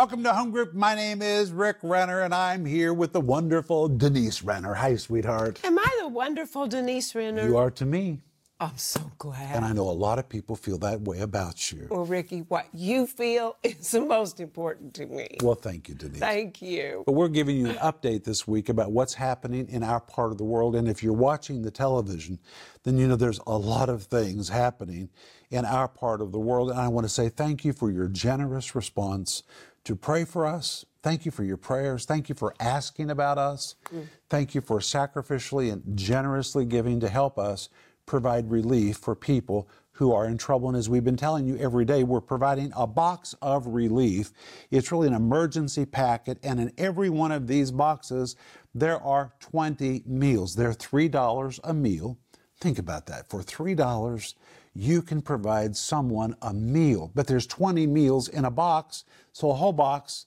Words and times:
Welcome 0.00 0.22
to 0.22 0.32
Home 0.32 0.50
Group. 0.50 0.72
My 0.72 0.94
name 0.94 1.20
is 1.20 1.52
Rick 1.52 1.76
Renner, 1.82 2.22
and 2.22 2.34
I'm 2.34 2.64
here 2.64 2.94
with 2.94 3.12
the 3.12 3.20
wonderful 3.20 3.86
Denise 3.86 4.42
Renner. 4.42 4.72
Hi, 4.72 4.96
sweetheart. 4.96 5.60
Am 5.62 5.78
I 5.78 5.98
the 6.00 6.08
wonderful 6.08 6.66
Denise 6.66 7.14
Renner? 7.14 7.46
You 7.46 7.58
are 7.58 7.70
to 7.72 7.84
me. 7.84 8.22
I'm 8.58 8.76
so 8.76 9.12
glad. 9.18 9.56
And 9.56 9.64
I 9.64 9.72
know 9.72 9.88
a 9.88 9.92
lot 9.92 10.18
of 10.18 10.26
people 10.26 10.56
feel 10.56 10.76
that 10.78 11.02
way 11.02 11.20
about 11.20 11.70
you. 11.72 11.86
Well, 11.90 12.04
Ricky, 12.04 12.40
what 12.40 12.66
you 12.72 13.06
feel 13.06 13.56
is 13.62 13.90
the 13.90 14.00
most 14.00 14.40
important 14.40 14.94
to 14.94 15.06
me. 15.06 15.36
Well, 15.42 15.54
thank 15.54 15.88
you, 15.88 15.94
Denise. 15.94 16.18
Thank 16.18 16.62
you. 16.62 17.02
But 17.04 17.12
we're 17.12 17.28
giving 17.28 17.56
you 17.56 17.68
an 17.68 17.76
update 17.76 18.24
this 18.24 18.46
week 18.46 18.68
about 18.68 18.92
what's 18.92 19.14
happening 19.14 19.66
in 19.68 19.82
our 19.82 20.00
part 20.00 20.30
of 20.30 20.38
the 20.38 20.44
world. 20.44 20.76
And 20.76 20.88
if 20.88 21.02
you're 21.02 21.12
watching 21.12 21.60
the 21.60 21.70
television, 21.70 22.38
then 22.84 22.98
you 22.98 23.06
know 23.06 23.16
there's 23.16 23.40
a 23.46 23.56
lot 23.56 23.88
of 23.88 24.04
things 24.04 24.48
happening 24.50 25.10
in 25.50 25.64
our 25.64 25.88
part 25.88 26.20
of 26.20 26.30
the 26.32 26.38
world. 26.38 26.70
And 26.70 26.78
I 26.78 26.88
want 26.88 27.06
to 27.06 27.08
say 27.08 27.30
thank 27.30 27.64
you 27.64 27.72
for 27.72 27.90
your 27.90 28.08
generous 28.08 28.74
response 28.74 29.42
to 29.84 29.96
pray 29.96 30.24
for 30.24 30.46
us. 30.46 30.84
Thank 31.02 31.24
you 31.24 31.30
for 31.30 31.44
your 31.44 31.56
prayers. 31.56 32.04
Thank 32.04 32.28
you 32.28 32.34
for 32.34 32.54
asking 32.60 33.10
about 33.10 33.38
us. 33.38 33.76
Mm. 33.92 34.06
Thank 34.28 34.54
you 34.54 34.60
for 34.60 34.80
sacrificially 34.80 35.72
and 35.72 35.96
generously 35.96 36.64
giving 36.64 37.00
to 37.00 37.08
help 37.08 37.38
us 37.38 37.70
provide 38.06 38.50
relief 38.50 38.98
for 38.98 39.14
people 39.14 39.68
who 39.92 40.12
are 40.12 40.26
in 40.26 40.38
trouble. 40.38 40.68
And 40.68 40.76
as 40.76 40.88
we've 40.88 41.04
been 41.04 41.16
telling 41.16 41.46
you 41.46 41.56
every 41.58 41.84
day, 41.84 42.04
we're 42.04 42.20
providing 42.22 42.72
a 42.74 42.86
box 42.86 43.34
of 43.42 43.66
relief. 43.66 44.32
It's 44.70 44.90
really 44.90 45.06
an 45.08 45.14
emergency 45.14 45.84
packet, 45.84 46.38
and 46.42 46.58
in 46.58 46.72
every 46.78 47.10
one 47.10 47.32
of 47.32 47.46
these 47.46 47.70
boxes, 47.70 48.34
there 48.74 48.98
are 49.00 49.34
20 49.40 50.04
meals. 50.06 50.56
They're 50.56 50.72
$3 50.72 51.60
a 51.62 51.74
meal. 51.74 52.18
Think 52.60 52.78
about 52.78 53.06
that. 53.06 53.28
For 53.28 53.42
$3, 53.42 54.34
you 54.74 55.02
can 55.02 55.20
provide 55.20 55.76
someone 55.76 56.36
a 56.42 56.52
meal, 56.52 57.10
but 57.14 57.26
there's 57.26 57.46
20 57.46 57.86
meals 57.86 58.28
in 58.28 58.44
a 58.44 58.50
box, 58.50 59.04
so 59.32 59.50
a 59.50 59.54
whole 59.54 59.72
box 59.72 60.26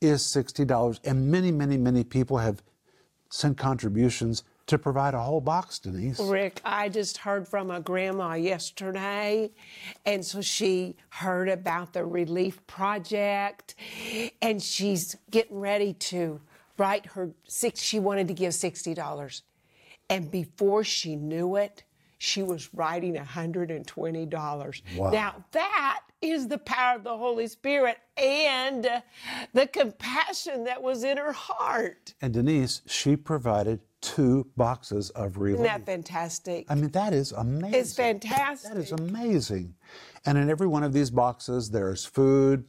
is 0.00 0.22
$60. 0.22 1.00
And 1.04 1.30
many, 1.30 1.50
many, 1.50 1.76
many 1.76 2.04
people 2.04 2.38
have 2.38 2.62
sent 3.30 3.58
contributions 3.58 4.44
to 4.66 4.78
provide 4.78 5.12
a 5.12 5.20
whole 5.20 5.40
box, 5.40 5.78
Denise. 5.78 6.18
Rick, 6.18 6.60
I 6.64 6.88
just 6.88 7.18
heard 7.18 7.46
from 7.46 7.70
a 7.70 7.80
grandma 7.80 8.34
yesterday, 8.34 9.50
and 10.06 10.24
so 10.24 10.40
she 10.40 10.96
heard 11.10 11.48
about 11.48 11.92
the 11.92 12.04
relief 12.04 12.66
project, 12.66 13.74
and 14.40 14.62
she's 14.62 15.16
getting 15.30 15.58
ready 15.58 15.92
to 15.94 16.40
write 16.78 17.06
her 17.06 17.30
six. 17.46 17.80
She 17.80 18.00
wanted 18.00 18.28
to 18.28 18.34
give 18.34 18.54
sixty 18.54 18.94
dollars, 18.94 19.42
and 20.08 20.30
before 20.30 20.82
she 20.82 21.14
knew 21.14 21.56
it, 21.56 21.84
she 22.24 22.42
was 22.42 22.72
writing 22.72 23.14
$120. 23.14 24.82
Wow. 24.96 25.10
Now, 25.10 25.44
that 25.52 26.00
is 26.22 26.48
the 26.48 26.58
power 26.58 26.96
of 26.96 27.04
the 27.04 27.16
Holy 27.16 27.46
Spirit 27.46 27.98
and 28.16 28.88
the 29.52 29.66
compassion 29.66 30.64
that 30.64 30.82
was 30.82 31.04
in 31.04 31.18
her 31.18 31.32
heart. 31.32 32.14
And 32.22 32.32
Denise, 32.32 32.80
she 32.86 33.14
provided 33.14 33.80
two 34.00 34.46
boxes 34.56 35.10
of 35.10 35.36
relief. 35.36 35.60
Isn't 35.60 35.64
that 35.64 35.86
fantastic? 35.86 36.64
I 36.70 36.74
mean, 36.76 36.90
that 36.92 37.12
is 37.12 37.32
amazing. 37.32 37.74
It's 37.74 37.94
fantastic. 37.94 38.72
That 38.72 38.80
is 38.80 38.92
amazing. 38.92 39.74
And 40.26 40.38
in 40.38 40.48
every 40.48 40.66
one 40.66 40.82
of 40.82 40.92
these 40.92 41.10
boxes, 41.10 41.70
there's 41.70 42.04
food, 42.06 42.64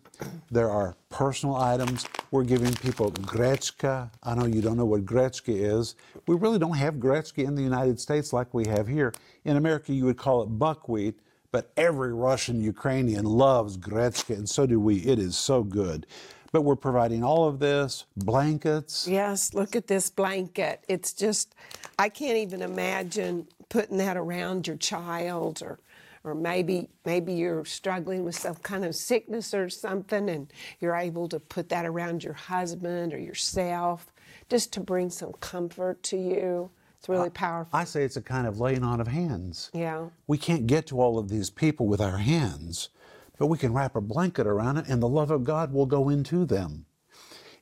there 0.52 0.70
are 0.70 0.95
personal 1.09 1.56
items. 1.56 2.06
We're 2.31 2.44
giving 2.44 2.73
people 2.73 3.11
grechka. 3.11 4.09
I 4.23 4.36
know 4.36 4.45
you 4.45 4.61
don't 4.61 4.75
know 4.75 4.86
what 4.86 5.06
grechka 5.06 5.56
is. 5.56 5.95
We 6.28 6.36
really 6.36 6.59
don't 6.59 6.76
have 6.76 6.95
grechka 6.95 7.45
in 7.45 7.56
the 7.56 7.61
United 7.61 8.00
States 8.00 8.33
like 8.33 8.53
we 8.53 8.67
have 8.67 8.88
here. 8.88 9.14
In 9.45 9.56
America, 9.56 9.94
you 9.94 10.03
would 10.06 10.17
call 10.17 10.44
it 10.44 10.48
buckwheat, 10.48 11.20
but 11.52 11.72
every 11.78 12.14
Russian 12.14 12.59
Ukrainian 12.59 13.23
loves 13.23 13.78
grechka, 13.78 14.36
and 14.36 14.50
so 14.50 14.66
do 14.66 14.78
we. 14.78 14.98
It 14.98 15.17
is 15.17 15.38
so 15.38 15.64
good. 15.64 16.08
But 16.52 16.64
we're 16.64 16.76
providing 16.76 17.23
all 17.23 17.48
of 17.48 17.60
this 17.60 18.05
blankets. 18.17 19.08
Yes, 19.08 19.54
look 19.54 19.76
at 19.76 19.87
this 19.87 20.10
blanket. 20.10 20.83
It's 20.89 21.14
just, 21.14 21.55
I 21.98 22.10
can't 22.10 22.37
even 22.37 22.61
imagine 22.61 23.48
putting 23.70 23.98
that 23.98 24.17
around 24.17 24.67
your 24.67 24.77
child 24.77 25.61
or 25.61 25.80
or 26.25 26.36
maybe 26.36 26.89
maybe 27.05 27.33
you're 27.33 27.63
struggling 27.63 28.25
with 28.25 28.36
some 28.36 28.55
kind 28.55 28.83
of 28.83 28.95
sickness 28.95 29.53
or 29.53 29.69
something 29.69 30.30
and 30.30 30.52
you're 30.80 30.95
able 30.95 31.30
to 31.30 31.39
put 31.39 31.69
that 31.69 31.86
around 31.86 32.23
your 32.23 32.33
husband 32.33 33.13
or 33.13 33.19
yourself 33.19 34.11
just 34.49 34.73
to 34.73 34.80
bring 34.80 35.09
some 35.09 35.31
comfort 35.39 36.02
to 36.03 36.17
you. 36.17 36.69
It's 36.99 37.08
really 37.08 37.30
powerful. 37.30 37.77
I 37.77 37.83
say 37.83 38.03
it's 38.03 38.17
a 38.17 38.21
kind 38.21 38.47
of 38.47 38.59
laying 38.59 38.83
on 38.83 38.99
of 38.99 39.08
hands. 39.08 39.69
Yeah. 39.73 40.08
We 40.25 40.39
can't 40.39 40.65
get 40.65 40.87
to 40.87 40.99
all 40.99 41.19
of 41.19 41.30
these 41.30 41.49
people 41.52 41.86
with 41.86 42.02
our 42.02 42.17
hands 42.17 42.89
but 43.37 43.47
we 43.47 43.57
can 43.57 43.73
wrap 43.73 43.95
a 43.95 44.02
blanket 44.02 44.47
around 44.47 44.77
it 44.77 44.87
and 44.87 45.02
the 45.02 45.07
love 45.07 45.31
of 45.31 45.43
god 45.43 45.73
will 45.73 45.86
go 45.86 46.09
into 46.09 46.45
them. 46.45 46.86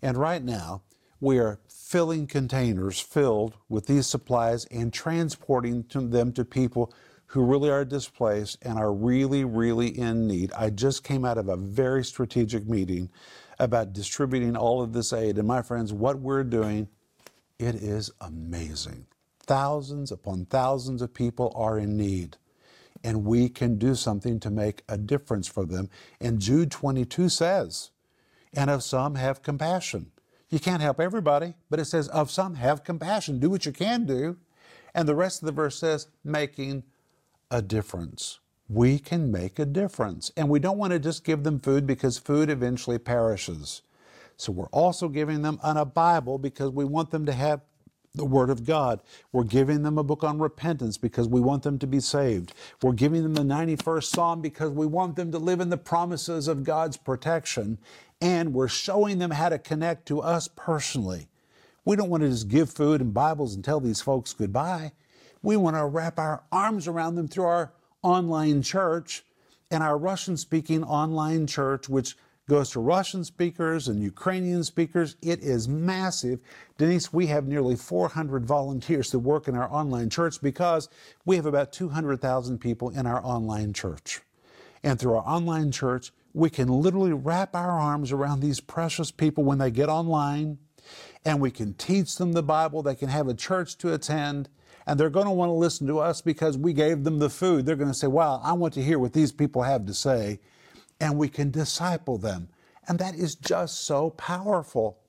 And 0.01 0.17
right 0.17 0.43
now 0.43 0.83
we 1.19 1.39
are 1.39 1.59
filling 1.67 2.27
containers 2.27 2.99
filled 2.99 3.55
with 3.69 3.87
these 3.87 4.07
supplies 4.07 4.65
and 4.65 4.91
transporting 4.91 5.85
them 5.89 6.31
to 6.33 6.43
people 6.45 6.93
who 7.33 7.43
really 7.43 7.71
are 7.71 7.83
displaced 7.83 8.59
and 8.61 8.77
are 8.77 8.93
really, 8.93 9.43
really 9.43 9.87
in 9.87 10.27
need. 10.27 10.51
I 10.53 10.69
just 10.69 11.03
came 11.03 11.25
out 11.25 11.39
of 11.39 11.49
a 11.49 11.57
very 11.57 12.05
strategic 12.05 12.67
meeting 12.67 13.09
about 13.57 13.91
distributing 13.91 14.55
all 14.55 14.83
of 14.83 14.93
this 14.93 15.11
aid. 15.11 15.39
And 15.39 15.47
my 15.47 15.63
friends, 15.63 15.91
what 15.91 16.19
we're 16.19 16.43
doing, 16.43 16.87
it 17.57 17.73
is 17.73 18.11
amazing. 18.21 19.07
Thousands 19.39 20.11
upon 20.11 20.45
thousands 20.45 21.01
of 21.01 21.11
people 21.11 21.51
are 21.55 21.79
in 21.79 21.97
need. 21.97 22.37
And 23.03 23.25
we 23.25 23.49
can 23.49 23.79
do 23.79 23.95
something 23.95 24.39
to 24.39 24.51
make 24.51 24.83
a 24.87 24.99
difference 24.99 25.47
for 25.47 25.65
them. 25.65 25.89
And 26.21 26.39
Jude 26.39 26.69
22 26.69 27.29
says, 27.29 27.89
and 28.53 28.69
of 28.69 28.83
some 28.83 29.15
have 29.15 29.41
compassion. 29.41 30.11
You 30.51 30.59
can't 30.59 30.83
help 30.83 30.99
everybody, 30.99 31.55
but 31.71 31.79
it 31.79 31.85
says, 31.85 32.09
of 32.09 32.29
some 32.29 32.53
have 32.55 32.83
compassion. 32.83 33.39
Do 33.39 33.49
what 33.49 33.65
you 33.65 33.71
can 33.71 34.05
do. 34.05 34.37
And 34.93 35.09
the 35.09 35.15
rest 35.15 35.41
of 35.41 35.47
the 35.47 35.51
verse 35.51 35.79
says, 35.79 36.09
making 36.23 36.83
a 37.53 37.61
difference. 37.61 38.39
We 38.67 38.97
can 38.97 39.31
make 39.31 39.59
a 39.59 39.65
difference. 39.65 40.31
And 40.35 40.49
we 40.49 40.59
don't 40.59 40.79
want 40.79 40.91
to 40.91 40.99
just 40.99 41.23
give 41.23 41.43
them 41.43 41.59
food 41.59 41.85
because 41.85 42.17
food 42.17 42.49
eventually 42.49 42.97
perishes. 42.97 43.83
So 44.35 44.51
we're 44.51 44.65
also 44.67 45.07
giving 45.07 45.43
them 45.43 45.59
a 45.63 45.85
Bible 45.85 46.39
because 46.39 46.71
we 46.71 46.83
want 46.83 47.11
them 47.11 47.27
to 47.27 47.31
have 47.31 47.61
the 48.15 48.25
Word 48.25 48.49
of 48.49 48.65
God. 48.65 49.01
We're 49.31 49.43
giving 49.43 49.83
them 49.83 49.99
a 49.99 50.03
book 50.03 50.23
on 50.23 50.39
repentance 50.39 50.97
because 50.97 51.27
we 51.27 51.41
want 51.41 51.61
them 51.61 51.77
to 51.79 51.87
be 51.87 51.99
saved. 51.99 52.53
We're 52.81 52.93
giving 52.93 53.21
them 53.21 53.35
the 53.35 53.41
91st 53.41 54.03
Psalm 54.03 54.41
because 54.41 54.71
we 54.71 54.87
want 54.87 55.15
them 55.15 55.31
to 55.31 55.37
live 55.39 55.61
in 55.61 55.69
the 55.69 55.77
promises 55.77 56.47
of 56.47 56.63
God's 56.63 56.97
protection. 56.97 57.77
And 58.19 58.53
we're 58.53 58.67
showing 58.67 59.19
them 59.19 59.31
how 59.31 59.49
to 59.49 59.59
connect 59.59 60.07
to 60.07 60.21
us 60.21 60.47
personally. 60.55 61.27
We 61.85 61.95
don't 61.95 62.09
want 62.09 62.23
to 62.23 62.29
just 62.29 62.47
give 62.47 62.71
food 62.71 63.01
and 63.01 63.13
Bibles 63.13 63.53
and 63.53 63.63
tell 63.63 63.79
these 63.79 64.01
folks 64.01 64.33
goodbye. 64.33 64.93
We 65.43 65.57
want 65.57 65.75
to 65.75 65.85
wrap 65.85 66.17
our 66.17 66.43
arms 66.51 66.87
around 66.87 67.15
them 67.15 67.27
through 67.27 67.45
our 67.45 67.73
online 68.01 68.61
church 68.61 69.23
and 69.69 69.83
our 69.83 69.97
Russian 69.97 70.37
speaking 70.37 70.83
online 70.83 71.47
church, 71.47 71.89
which 71.89 72.15
goes 72.49 72.69
to 72.71 72.79
Russian 72.79 73.23
speakers 73.23 73.87
and 73.87 74.01
Ukrainian 74.01 74.63
speakers. 74.63 75.17
It 75.21 75.41
is 75.41 75.67
massive. 75.67 76.39
Denise, 76.77 77.11
we 77.11 77.27
have 77.27 77.45
nearly 77.45 77.75
400 77.75 78.45
volunteers 78.45 79.11
that 79.11 79.19
work 79.19 79.47
in 79.47 79.55
our 79.55 79.71
online 79.71 80.09
church 80.09 80.41
because 80.41 80.87
we 81.25 81.35
have 81.35 81.45
about 81.45 81.73
200,000 81.73 82.59
people 82.59 82.89
in 82.89 83.05
our 83.05 83.23
online 83.23 83.73
church. 83.73 84.21
And 84.81 84.97
through 84.97 85.15
our 85.15 85.27
online 85.27 85.71
church, 85.71 86.11
we 86.33 86.49
can 86.49 86.67
literally 86.67 87.13
wrap 87.13 87.55
our 87.55 87.71
arms 87.71 88.11
around 88.11 88.39
these 88.39 88.59
precious 88.59 89.11
people 89.11 89.43
when 89.43 89.57
they 89.57 89.71
get 89.71 89.87
online, 89.87 90.57
and 91.23 91.39
we 91.39 91.51
can 91.51 91.73
teach 91.73 92.15
them 92.17 92.33
the 92.33 92.43
Bible. 92.43 92.81
They 92.81 92.95
can 92.95 93.09
have 93.09 93.27
a 93.27 93.33
church 93.33 93.77
to 93.79 93.93
attend 93.93 94.49
and 94.85 94.99
they're 94.99 95.09
going 95.09 95.25
to 95.25 95.31
want 95.31 95.49
to 95.49 95.53
listen 95.53 95.87
to 95.87 95.99
us 95.99 96.21
because 96.21 96.57
we 96.57 96.73
gave 96.73 97.03
them 97.03 97.19
the 97.19 97.29
food. 97.29 97.65
They're 97.65 97.75
going 97.75 97.91
to 97.91 97.93
say, 97.93 98.07
Wow, 98.07 98.41
I 98.43 98.53
want 98.53 98.73
to 98.75 98.83
hear 98.83 98.99
what 98.99 99.13
these 99.13 99.31
people 99.31 99.63
have 99.63 99.85
to 99.85 99.93
say. 99.93 100.39
And 100.99 101.17
we 101.17 101.29
can 101.29 101.51
disciple 101.51 102.17
them. 102.17 102.49
And 102.87 102.99
that 102.99 103.15
is 103.15 103.35
just 103.35 103.85
so 103.85 104.11
powerful. 104.11 104.99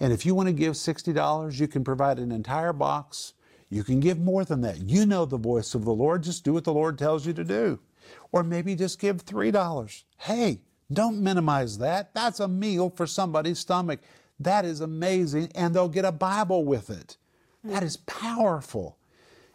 And 0.00 0.12
if 0.12 0.24
you 0.24 0.34
want 0.34 0.48
to 0.48 0.52
give 0.52 0.74
$60, 0.74 1.60
you 1.60 1.68
can 1.68 1.84
provide 1.84 2.18
an 2.18 2.32
entire 2.32 2.72
box. 2.72 3.34
You 3.70 3.84
can 3.84 4.00
give 4.00 4.18
more 4.18 4.44
than 4.44 4.62
that. 4.62 4.78
You 4.78 5.04
know 5.04 5.24
the 5.24 5.36
voice 5.36 5.74
of 5.74 5.84
the 5.84 5.92
Lord. 5.92 6.22
Just 6.22 6.44
do 6.44 6.54
what 6.54 6.64
the 6.64 6.72
Lord 6.72 6.98
tells 6.98 7.26
you 7.26 7.32
to 7.34 7.44
do. 7.44 7.80
Or 8.32 8.42
maybe 8.42 8.74
just 8.74 8.98
give 8.98 9.24
$3. 9.24 10.04
Hey, 10.18 10.60
don't 10.90 11.20
minimize 11.20 11.78
that. 11.78 12.14
That's 12.14 12.40
a 12.40 12.48
meal 12.48 12.90
for 12.90 13.06
somebody's 13.06 13.58
stomach. 13.58 14.00
That 14.40 14.64
is 14.64 14.80
amazing. 14.80 15.52
And 15.54 15.74
they'll 15.74 15.88
get 15.88 16.06
a 16.06 16.12
Bible 16.12 16.64
with 16.64 16.88
it. 16.88 17.16
That 17.64 17.82
is 17.82 17.98
powerful. 17.98 18.97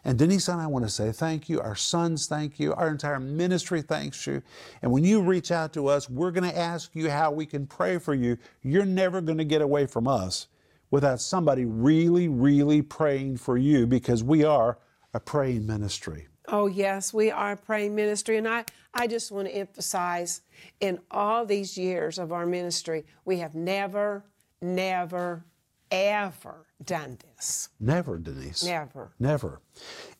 And 0.04 0.18
Denise 0.18 0.48
and 0.48 0.60
I 0.60 0.66
want 0.66 0.84
to 0.84 0.90
say 0.90 1.12
thank 1.12 1.48
you. 1.48 1.60
Our 1.60 1.74
sons 1.74 2.26
thank 2.26 2.60
you. 2.60 2.74
Our 2.74 2.88
entire 2.88 3.18
ministry 3.18 3.80
thanks 3.80 4.26
you. 4.26 4.42
And 4.82 4.92
when 4.92 5.02
you 5.02 5.22
reach 5.22 5.50
out 5.50 5.72
to 5.74 5.86
us, 5.86 6.10
we're 6.10 6.30
going 6.30 6.48
to 6.48 6.56
ask 6.56 6.94
you 6.94 7.10
how 7.10 7.30
we 7.30 7.46
can 7.46 7.66
pray 7.66 7.98
for 7.98 8.14
you. 8.14 8.36
You're 8.62 8.84
never 8.84 9.22
going 9.22 9.38
to 9.38 9.44
get 9.44 9.62
away 9.62 9.86
from 9.86 10.06
us 10.06 10.48
without 10.90 11.20
somebody 11.20 11.64
really, 11.64 12.28
really 12.28 12.82
praying 12.82 13.38
for 13.38 13.56
you 13.56 13.86
because 13.86 14.22
we 14.22 14.44
are 14.44 14.78
a 15.14 15.20
praying 15.20 15.66
ministry. 15.66 16.28
Oh, 16.48 16.66
yes, 16.66 17.14
we 17.14 17.30
are 17.30 17.52
a 17.52 17.56
praying 17.56 17.94
ministry. 17.94 18.36
And 18.36 18.46
I, 18.46 18.66
I 18.92 19.06
just 19.06 19.32
want 19.32 19.48
to 19.48 19.54
emphasize 19.54 20.42
in 20.80 21.00
all 21.10 21.46
these 21.46 21.78
years 21.78 22.18
of 22.18 22.30
our 22.30 22.44
ministry, 22.44 23.06
we 23.24 23.38
have 23.38 23.54
never, 23.54 24.22
never, 24.60 25.44
ever 25.94 26.66
done 26.84 27.18
this. 27.36 27.68
Never, 27.80 28.18
Denise. 28.18 28.64
Never. 28.64 29.12
Never. 29.18 29.60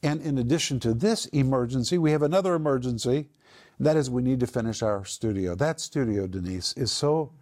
And 0.02 0.20
in 0.22 0.38
addition 0.38 0.80
to 0.80 0.94
this 0.94 1.26
emergency, 1.26 1.98
we 1.98 2.12
have 2.12 2.22
another 2.22 2.54
emergency. 2.54 3.28
That 3.80 3.96
is, 3.96 4.10
we 4.10 4.22
need 4.22 4.40
to 4.40 4.46
finish 4.46 4.82
our 4.82 5.04
studio. 5.04 5.54
That 5.54 5.80
studio, 5.80 6.26
Denise, 6.26 6.72
is 6.74 6.92
so 6.92 7.32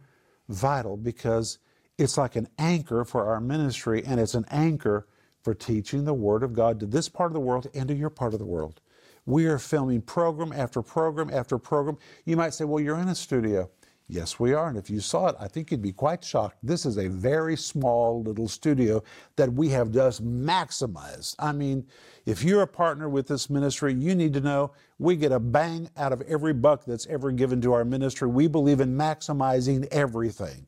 vital 0.48 0.96
because 0.96 1.58
it's 1.98 2.16
like 2.16 2.36
an 2.36 2.48
anchor 2.58 3.04
for 3.04 3.26
our 3.26 3.40
ministry 3.40 4.02
and 4.04 4.18
it's 4.18 4.34
an 4.34 4.46
anchor 4.50 5.06
for 5.42 5.54
teaching 5.54 6.04
the 6.04 6.14
Word 6.14 6.42
of 6.42 6.52
God 6.52 6.80
to 6.80 6.86
this 6.86 7.08
part 7.08 7.30
of 7.30 7.34
the 7.34 7.40
world 7.40 7.66
and 7.74 7.88
to 7.88 7.94
your 7.94 8.10
part 8.10 8.32
of 8.32 8.38
the 8.38 8.46
world. 8.46 8.80
We 9.26 9.46
are 9.46 9.58
filming 9.58 10.02
program 10.02 10.52
after 10.52 10.82
program 10.82 11.30
after 11.32 11.58
program. 11.58 11.98
You 12.24 12.36
might 12.36 12.54
say, 12.54 12.64
well, 12.64 12.82
you're 12.82 12.98
in 12.98 13.08
a 13.08 13.14
studio. 13.14 13.70
Yes, 14.12 14.38
we 14.38 14.52
are. 14.52 14.68
And 14.68 14.76
if 14.76 14.90
you 14.90 15.00
saw 15.00 15.28
it, 15.28 15.36
I 15.40 15.48
think 15.48 15.70
you'd 15.70 15.80
be 15.80 15.90
quite 15.90 16.22
shocked. 16.22 16.58
This 16.62 16.84
is 16.84 16.98
a 16.98 17.08
very 17.08 17.56
small 17.56 18.22
little 18.22 18.46
studio 18.46 19.02
that 19.36 19.50
we 19.50 19.70
have 19.70 19.90
just 19.90 20.22
maximized. 20.22 21.34
I 21.38 21.52
mean, 21.52 21.86
if 22.26 22.44
you're 22.44 22.60
a 22.60 22.66
partner 22.66 23.08
with 23.08 23.26
this 23.26 23.48
ministry, 23.48 23.94
you 23.94 24.14
need 24.14 24.34
to 24.34 24.42
know 24.42 24.72
we 24.98 25.16
get 25.16 25.32
a 25.32 25.40
bang 25.40 25.88
out 25.96 26.12
of 26.12 26.20
every 26.28 26.52
buck 26.52 26.84
that's 26.84 27.06
ever 27.06 27.32
given 27.32 27.62
to 27.62 27.72
our 27.72 27.86
ministry. 27.86 28.28
We 28.28 28.48
believe 28.48 28.80
in 28.80 28.94
maximizing 28.94 29.86
everything. 29.86 30.66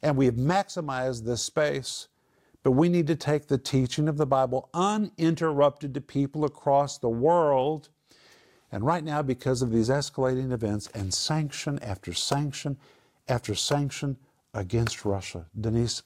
And 0.00 0.16
we 0.16 0.26
have 0.26 0.36
maximized 0.36 1.24
this 1.24 1.42
space 1.42 2.06
but 2.66 2.72
we 2.72 2.88
need 2.88 3.06
to 3.06 3.14
take 3.14 3.46
the 3.46 3.58
teaching 3.58 4.08
of 4.08 4.16
the 4.16 4.26
Bible 4.26 4.68
uninterrupted 4.74 5.94
to 5.94 6.00
people 6.00 6.44
across 6.44 6.98
the 6.98 7.08
world. 7.08 7.90
And 8.76 8.84
right 8.84 9.02
now, 9.02 9.22
because 9.22 9.62
of 9.62 9.72
these 9.72 9.88
escalating 9.88 10.52
events 10.52 10.90
and 10.92 11.14
sanction 11.14 11.78
after 11.82 12.12
sanction 12.12 12.76
after 13.26 13.54
sanction 13.54 14.18
against 14.52 15.06
Russia, 15.06 15.46
Denise, 15.58 16.02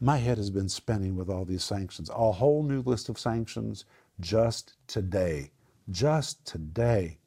my 0.00 0.16
head 0.16 0.38
has 0.38 0.48
been 0.48 0.70
spinning 0.70 1.16
with 1.16 1.28
all 1.28 1.44
these 1.44 1.62
sanctions. 1.62 2.08
A 2.08 2.32
whole 2.32 2.62
new 2.62 2.80
list 2.80 3.10
of 3.10 3.18
sanctions 3.18 3.84
just 4.20 4.72
today. 4.86 5.50
Just 5.90 6.42
today. 6.46 7.18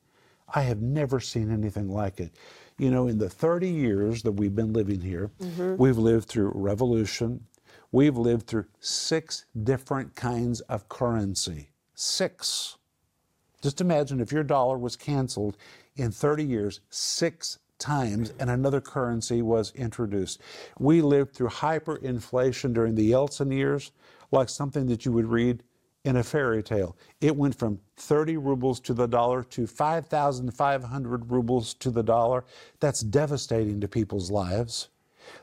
I 0.56 0.64
have 0.64 0.82
never 0.82 1.20
seen 1.20 1.52
anything 1.52 1.90
like 1.90 2.20
it. 2.20 2.32
You 2.80 2.90
know, 2.90 3.08
in 3.08 3.20
the 3.20 3.30
30 3.30 3.70
years 3.70 4.24
that 4.24 4.32
we've 4.32 4.56
been 4.56 4.74
living 4.74 5.02
here, 5.02 5.30
mm-hmm. 5.40 5.78
we've 5.78 6.00
lived 6.00 6.28
through 6.28 6.54
revolution, 6.56 7.46
We've 7.92 8.18
lived 8.18 8.48
through 8.48 8.66
six 8.80 9.46
different 9.64 10.16
kinds 10.16 10.62
of 10.62 10.90
currency. 10.90 11.70
Six. 11.94 12.78
Just 13.68 13.82
imagine 13.82 14.22
if 14.22 14.32
your 14.32 14.46
dollar 14.46 14.78
was 14.78 14.96
canceled 14.96 15.58
in 15.98 16.10
30 16.10 16.46
years, 16.46 16.80
six 16.90 17.60
times, 17.80 18.32
and 18.40 18.50
another 18.50 18.80
currency 18.80 19.42
was 19.42 19.74
introduced. 19.76 20.40
We 20.80 21.02
lived 21.02 21.34
through 21.36 21.50
hyperinflation 21.50 22.74
during 22.74 22.96
the 22.96 23.12
Yeltsin 23.12 23.54
years, 23.54 23.92
like 24.32 24.48
something 24.48 24.88
that 24.88 25.04
you 25.04 25.12
would 25.12 25.26
read 25.26 25.64
in 26.06 26.16
a 26.16 26.24
fairy 26.24 26.64
tale. 26.64 26.96
It 27.20 27.36
went 27.36 27.60
from 27.60 27.82
30 27.98 28.38
rubles 28.38 28.80
to 28.80 28.94
the 28.94 29.06
dollar 29.06 29.44
to 29.44 29.68
5,500 29.68 31.30
rubles 31.30 31.74
to 31.74 31.92
the 31.92 32.04
dollar. 32.04 32.46
That's 32.80 33.02
devastating 33.02 33.82
to 33.82 33.90
people's 33.90 34.32
lives. 34.32 34.88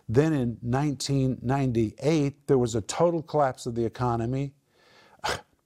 Then 0.08 0.32
in 0.32 0.56
1998, 0.62 2.46
there 2.46 2.56
was 2.56 2.74
a 2.74 2.80
total 2.80 3.20
collapse 3.20 3.66
of 3.66 3.74
the 3.74 3.84
economy. 3.84 4.54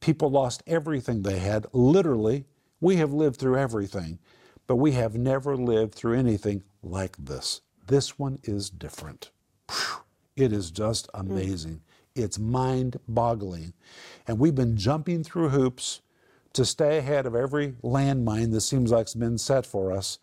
People 0.01 0.31
lost 0.31 0.63
everything 0.67 1.23
they 1.23 1.39
had, 1.39 1.67
literally. 1.73 2.45
We 2.81 2.97
have 2.97 3.13
lived 3.13 3.37
through 3.37 3.59
everything, 3.59 4.19
but 4.67 4.77
we 4.77 4.93
have 4.93 5.17
never 5.17 5.57
lived 5.57 5.95
through 5.95 6.15
anything 6.15 6.63
like 6.83 7.17
this. 7.17 7.63
This 7.87 8.19
one 8.19 8.39
is 8.45 8.71
different. 8.71 9.31
It 10.37 10.53
is 10.53 10.71
just 10.71 11.09
hmm. 11.13 11.21
amazing. 11.21 11.83
It's 12.15 12.39
mind 12.39 12.99
boggling. 13.09 13.73
And 14.27 14.39
we've 14.39 14.55
been 14.55 14.77
jumping 14.77 15.25
through 15.25 15.49
hoops 15.49 16.01
to 16.53 16.65
stay 16.65 16.99
ahead 16.99 17.27
of 17.27 17.35
every 17.35 17.73
landmine 17.83 18.53
that 18.53 18.61
seems 18.63 18.91
like 18.91 19.03
it's 19.03 19.15
been 19.15 19.39
set 19.39 19.67
for 19.67 19.93
us. 19.93 20.19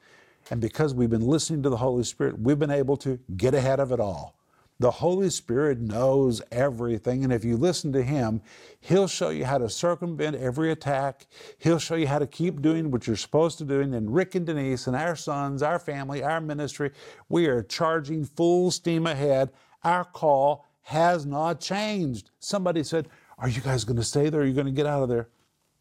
And 0.49 0.61
because 0.61 0.93
we've 0.93 1.09
been 1.09 1.25
listening 1.25 1.63
to 1.63 1.69
the 1.69 1.77
Holy 1.77 2.03
Spirit, 2.03 2.39
we've 2.39 2.59
been 2.59 2.71
able 2.71 2.97
to 2.97 3.19
get 3.35 3.53
ahead 3.53 3.79
of 3.79 3.91
it 3.91 3.99
all. 3.99 4.34
The 4.77 4.91
Holy 4.91 5.29
Spirit 5.29 5.79
knows 5.79 6.41
everything, 6.51 7.23
and 7.23 7.31
if 7.31 7.45
you 7.45 7.55
listen 7.55 7.93
to 7.93 8.03
Him, 8.03 8.41
He'll 8.81 9.07
show 9.07 9.29
you 9.29 9.45
how 9.45 9.57
to 9.57 9.69
circumvent 9.69 10.35
every 10.35 10.71
attack. 10.71 11.27
He'll 11.57 11.79
show 11.79 11.95
you 11.95 12.07
how 12.07 12.19
to 12.19 12.27
keep 12.27 12.61
doing 12.61 12.91
what 12.91 13.07
you're 13.07 13.15
supposed 13.15 13.57
to 13.59 13.63
do. 13.63 13.79
And 13.79 14.13
Rick 14.13 14.35
and 14.35 14.45
Denise 14.45 14.87
and 14.87 14.95
our 14.95 15.15
sons, 15.15 15.63
our 15.63 15.79
family, 15.79 16.23
our 16.23 16.41
ministry, 16.41 16.91
we 17.29 17.47
are 17.47 17.63
charging 17.63 18.25
full 18.25 18.69
steam 18.69 19.07
ahead. 19.07 19.51
Our 19.83 20.03
call 20.03 20.65
has 20.81 21.25
not 21.25 21.61
changed. 21.61 22.31
Somebody 22.39 22.83
said, 22.83 23.07
Are 23.37 23.49
you 23.49 23.61
guys 23.61 23.85
going 23.85 23.97
to 23.97 24.03
stay 24.03 24.29
there? 24.29 24.41
Are 24.41 24.45
you 24.45 24.53
going 24.53 24.67
to 24.67 24.73
get 24.73 24.85
out 24.85 25.03
of 25.03 25.09
there? 25.09 25.29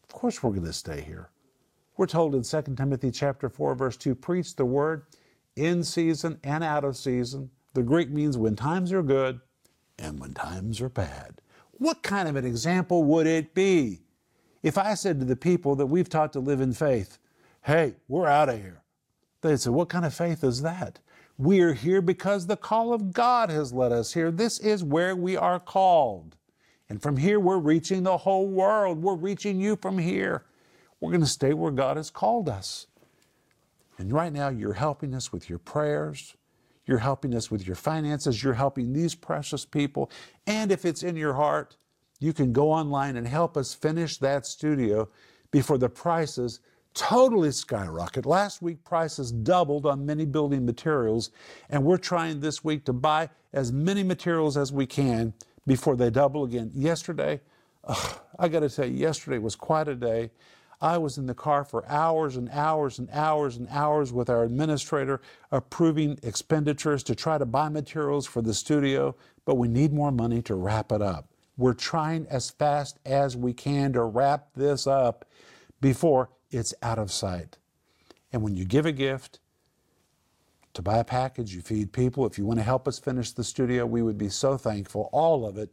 Of 0.03 0.09
course, 0.09 0.41
we're 0.41 0.51
going 0.51 0.65
to 0.65 0.73
stay 0.73 1.01
here. 1.01 1.29
We're 1.97 2.07
told 2.07 2.33
in 2.33 2.43
2 2.43 2.75
Timothy 2.75 3.11
chapter 3.11 3.49
4 3.49 3.75
verse 3.75 3.97
2, 3.97 4.15
preach 4.15 4.55
the 4.55 4.65
word 4.65 5.03
in 5.55 5.83
season 5.83 6.39
and 6.43 6.63
out 6.63 6.83
of 6.83 6.97
season. 6.97 7.49
The 7.75 7.83
Greek 7.83 8.09
means 8.09 8.37
when 8.37 8.55
times 8.55 8.93
are 8.93 9.03
good 9.03 9.41
and 9.99 10.17
when 10.17 10.33
times 10.33 10.79
are 10.79 10.87
bad. 10.87 11.41
What 11.73 12.03
kind 12.03 12.29
of 12.29 12.37
an 12.37 12.45
example 12.45 13.03
would 13.03 13.27
it 13.27 13.53
be 13.53 13.99
if 14.63 14.77
I 14.77 14.93
said 14.93 15.19
to 15.19 15.25
the 15.25 15.35
people 15.35 15.75
that 15.75 15.87
we've 15.87 16.07
taught 16.07 16.31
to 16.33 16.39
live 16.39 16.61
in 16.61 16.71
faith, 16.71 17.19
hey, 17.63 17.95
we're 18.07 18.27
out 18.27 18.47
of 18.47 18.61
here? 18.61 18.81
They'd 19.41 19.59
say, 19.59 19.71
what 19.71 19.89
kind 19.89 20.05
of 20.05 20.13
faith 20.13 20.41
is 20.41 20.61
that? 20.61 20.99
We 21.37 21.59
are 21.59 21.73
here 21.73 22.01
because 22.01 22.47
the 22.47 22.55
call 22.55 22.93
of 22.93 23.11
God 23.11 23.49
has 23.49 23.73
led 23.73 23.91
us 23.91 24.13
here. 24.13 24.31
This 24.31 24.57
is 24.57 24.81
where 24.81 25.13
we 25.13 25.35
are 25.35 25.59
called. 25.59 26.37
And 26.87 27.01
from 27.01 27.17
here, 27.17 27.41
we're 27.41 27.57
reaching 27.57 28.03
the 28.03 28.19
whole 28.19 28.47
world. 28.47 29.03
We're 29.03 29.15
reaching 29.15 29.59
you 29.59 29.75
from 29.75 29.97
here. 29.97 30.45
We're 31.01 31.11
going 31.11 31.19
to 31.19 31.27
stay 31.27 31.53
where 31.53 31.73
God 31.73 31.97
has 31.97 32.09
called 32.09 32.47
us. 32.47 32.87
And 33.97 34.13
right 34.13 34.31
now, 34.31 34.47
you're 34.47 34.73
helping 34.73 35.13
us 35.13 35.33
with 35.33 35.49
your 35.49 35.59
prayers. 35.59 36.37
You're 36.85 36.99
helping 36.99 37.33
us 37.35 37.49
with 37.49 37.65
your 37.65 37.75
finances. 37.75 38.43
You're 38.43 38.53
helping 38.53 38.93
these 38.93 39.15
precious 39.15 39.65
people. 39.65 40.11
And 40.45 40.71
if 40.71 40.85
it's 40.85 41.03
in 41.03 41.15
your 41.15 41.33
heart, 41.33 41.77
you 42.19 42.33
can 42.33 42.53
go 42.53 42.71
online 42.71 43.17
and 43.17 43.27
help 43.27 43.57
us 43.57 43.73
finish 43.73 44.17
that 44.17 44.45
studio 44.45 45.09
before 45.51 45.77
the 45.77 45.89
prices 45.89 46.59
totally 46.93 47.51
skyrocket. 47.51 48.25
Last 48.25 48.61
week, 48.61 48.83
prices 48.83 49.31
doubled 49.31 49.85
on 49.85 50.05
many 50.05 50.25
building 50.25 50.65
materials, 50.65 51.29
and 51.69 51.83
we're 51.83 51.97
trying 51.97 52.39
this 52.39 52.63
week 52.63 52.85
to 52.85 52.93
buy 52.93 53.29
as 53.53 53.71
many 53.71 54.01
materials 54.01 54.57
as 54.57 54.71
we 54.71 54.85
can 54.85 55.33
before 55.67 55.95
they 55.95 56.09
double 56.09 56.45
again. 56.45 56.71
Yesterday, 56.73 57.41
I 58.39 58.47
got 58.47 58.61
to 58.61 58.69
tell 58.69 58.85
you, 58.85 58.95
yesterday 58.95 59.37
was 59.37 59.55
quite 59.55 59.87
a 59.87 59.95
day. 59.95 60.31
I 60.85 60.99
was 60.99 61.17
in 61.17 61.25
the 61.25 61.33
car 61.33 61.63
for 61.63 61.83
hours 61.89 62.37
and 62.37 62.47
hours 62.51 62.99
and 62.99 63.09
hours 63.11 63.57
and 63.57 63.67
hours 63.71 64.13
with 64.13 64.29
our 64.29 64.43
administrator 64.43 65.19
approving 65.51 66.19
expenditures 66.21 67.01
to 67.05 67.15
try 67.15 67.39
to 67.39 67.45
buy 67.45 67.69
materials 67.69 68.27
for 68.27 68.43
the 68.43 68.53
studio, 68.53 69.15
but 69.45 69.55
we 69.55 69.67
need 69.67 69.91
more 69.91 70.11
money 70.11 70.43
to 70.43 70.53
wrap 70.53 70.91
it 70.91 71.01
up. 71.01 71.27
We're 71.57 71.73
trying 71.73 72.27
as 72.29 72.51
fast 72.51 72.99
as 73.03 73.35
we 73.35 73.51
can 73.51 73.93
to 73.93 74.03
wrap 74.03 74.49
this 74.55 74.85
up 74.85 75.25
before 75.81 76.29
it's 76.51 76.75
out 76.83 76.99
of 76.99 77.11
sight. 77.11 77.57
And 78.31 78.43
when 78.43 78.55
you 78.55 78.63
give 78.63 78.85
a 78.85 78.91
gift, 78.91 79.39
to 80.75 80.83
buy 80.83 80.99
a 80.99 81.03
package, 81.03 81.55
you 81.55 81.61
feed 81.61 81.93
people. 81.93 82.27
If 82.27 82.37
you 82.37 82.45
want 82.45 82.59
to 82.59 82.63
help 82.63 82.87
us 82.87 82.99
finish 82.99 83.31
the 83.31 83.43
studio, 83.43 83.87
we 83.87 84.03
would 84.03 84.19
be 84.19 84.29
so 84.29 84.55
thankful. 84.55 85.09
All 85.11 85.47
of 85.47 85.57
it 85.57 85.71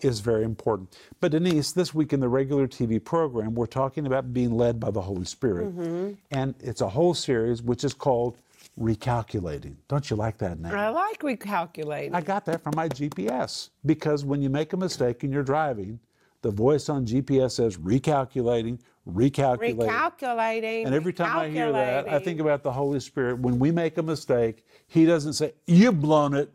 is 0.00 0.20
very 0.20 0.44
important. 0.44 0.96
But 1.20 1.32
Denise, 1.32 1.72
this 1.72 1.94
week 1.94 2.12
in 2.12 2.20
the 2.20 2.28
regular 2.28 2.66
TV 2.66 3.02
program, 3.02 3.54
we're 3.54 3.66
talking 3.66 4.06
about 4.06 4.32
being 4.32 4.56
led 4.56 4.78
by 4.78 4.90
the 4.90 5.00
Holy 5.00 5.24
Spirit. 5.24 5.68
Mm-hmm. 5.68 6.12
And 6.30 6.54
it's 6.60 6.80
a 6.80 6.88
whole 6.88 7.14
series 7.14 7.62
which 7.62 7.84
is 7.84 7.94
called 7.94 8.36
Recalculating. 8.80 9.74
Don't 9.88 10.08
you 10.08 10.16
like 10.16 10.38
that 10.38 10.60
name? 10.60 10.72
I 10.72 10.88
like 10.90 11.20
recalculating. 11.20 12.14
I 12.14 12.20
got 12.20 12.44
that 12.46 12.62
from 12.62 12.74
my 12.76 12.88
GPS 12.88 13.70
because 13.84 14.24
when 14.24 14.40
you 14.40 14.48
make 14.48 14.72
a 14.72 14.76
mistake 14.76 15.24
and 15.24 15.32
you're 15.32 15.42
driving, 15.42 15.98
the 16.42 16.50
voice 16.52 16.88
on 16.88 17.04
GPS 17.04 17.52
says 17.52 17.76
recalculating, 17.76 18.78
recalculating. 19.10 19.88
Recalculating. 19.88 20.86
And 20.86 20.94
every 20.94 21.12
time 21.12 21.36
I 21.36 21.48
hear 21.48 21.72
that, 21.72 22.08
I 22.08 22.20
think 22.20 22.38
about 22.38 22.62
the 22.62 22.70
Holy 22.70 23.00
Spirit. 23.00 23.40
When 23.40 23.58
we 23.58 23.72
make 23.72 23.98
a 23.98 24.02
mistake, 24.02 24.64
He 24.86 25.04
doesn't 25.04 25.32
say, 25.32 25.54
You've 25.66 26.00
blown 26.00 26.34
it, 26.34 26.52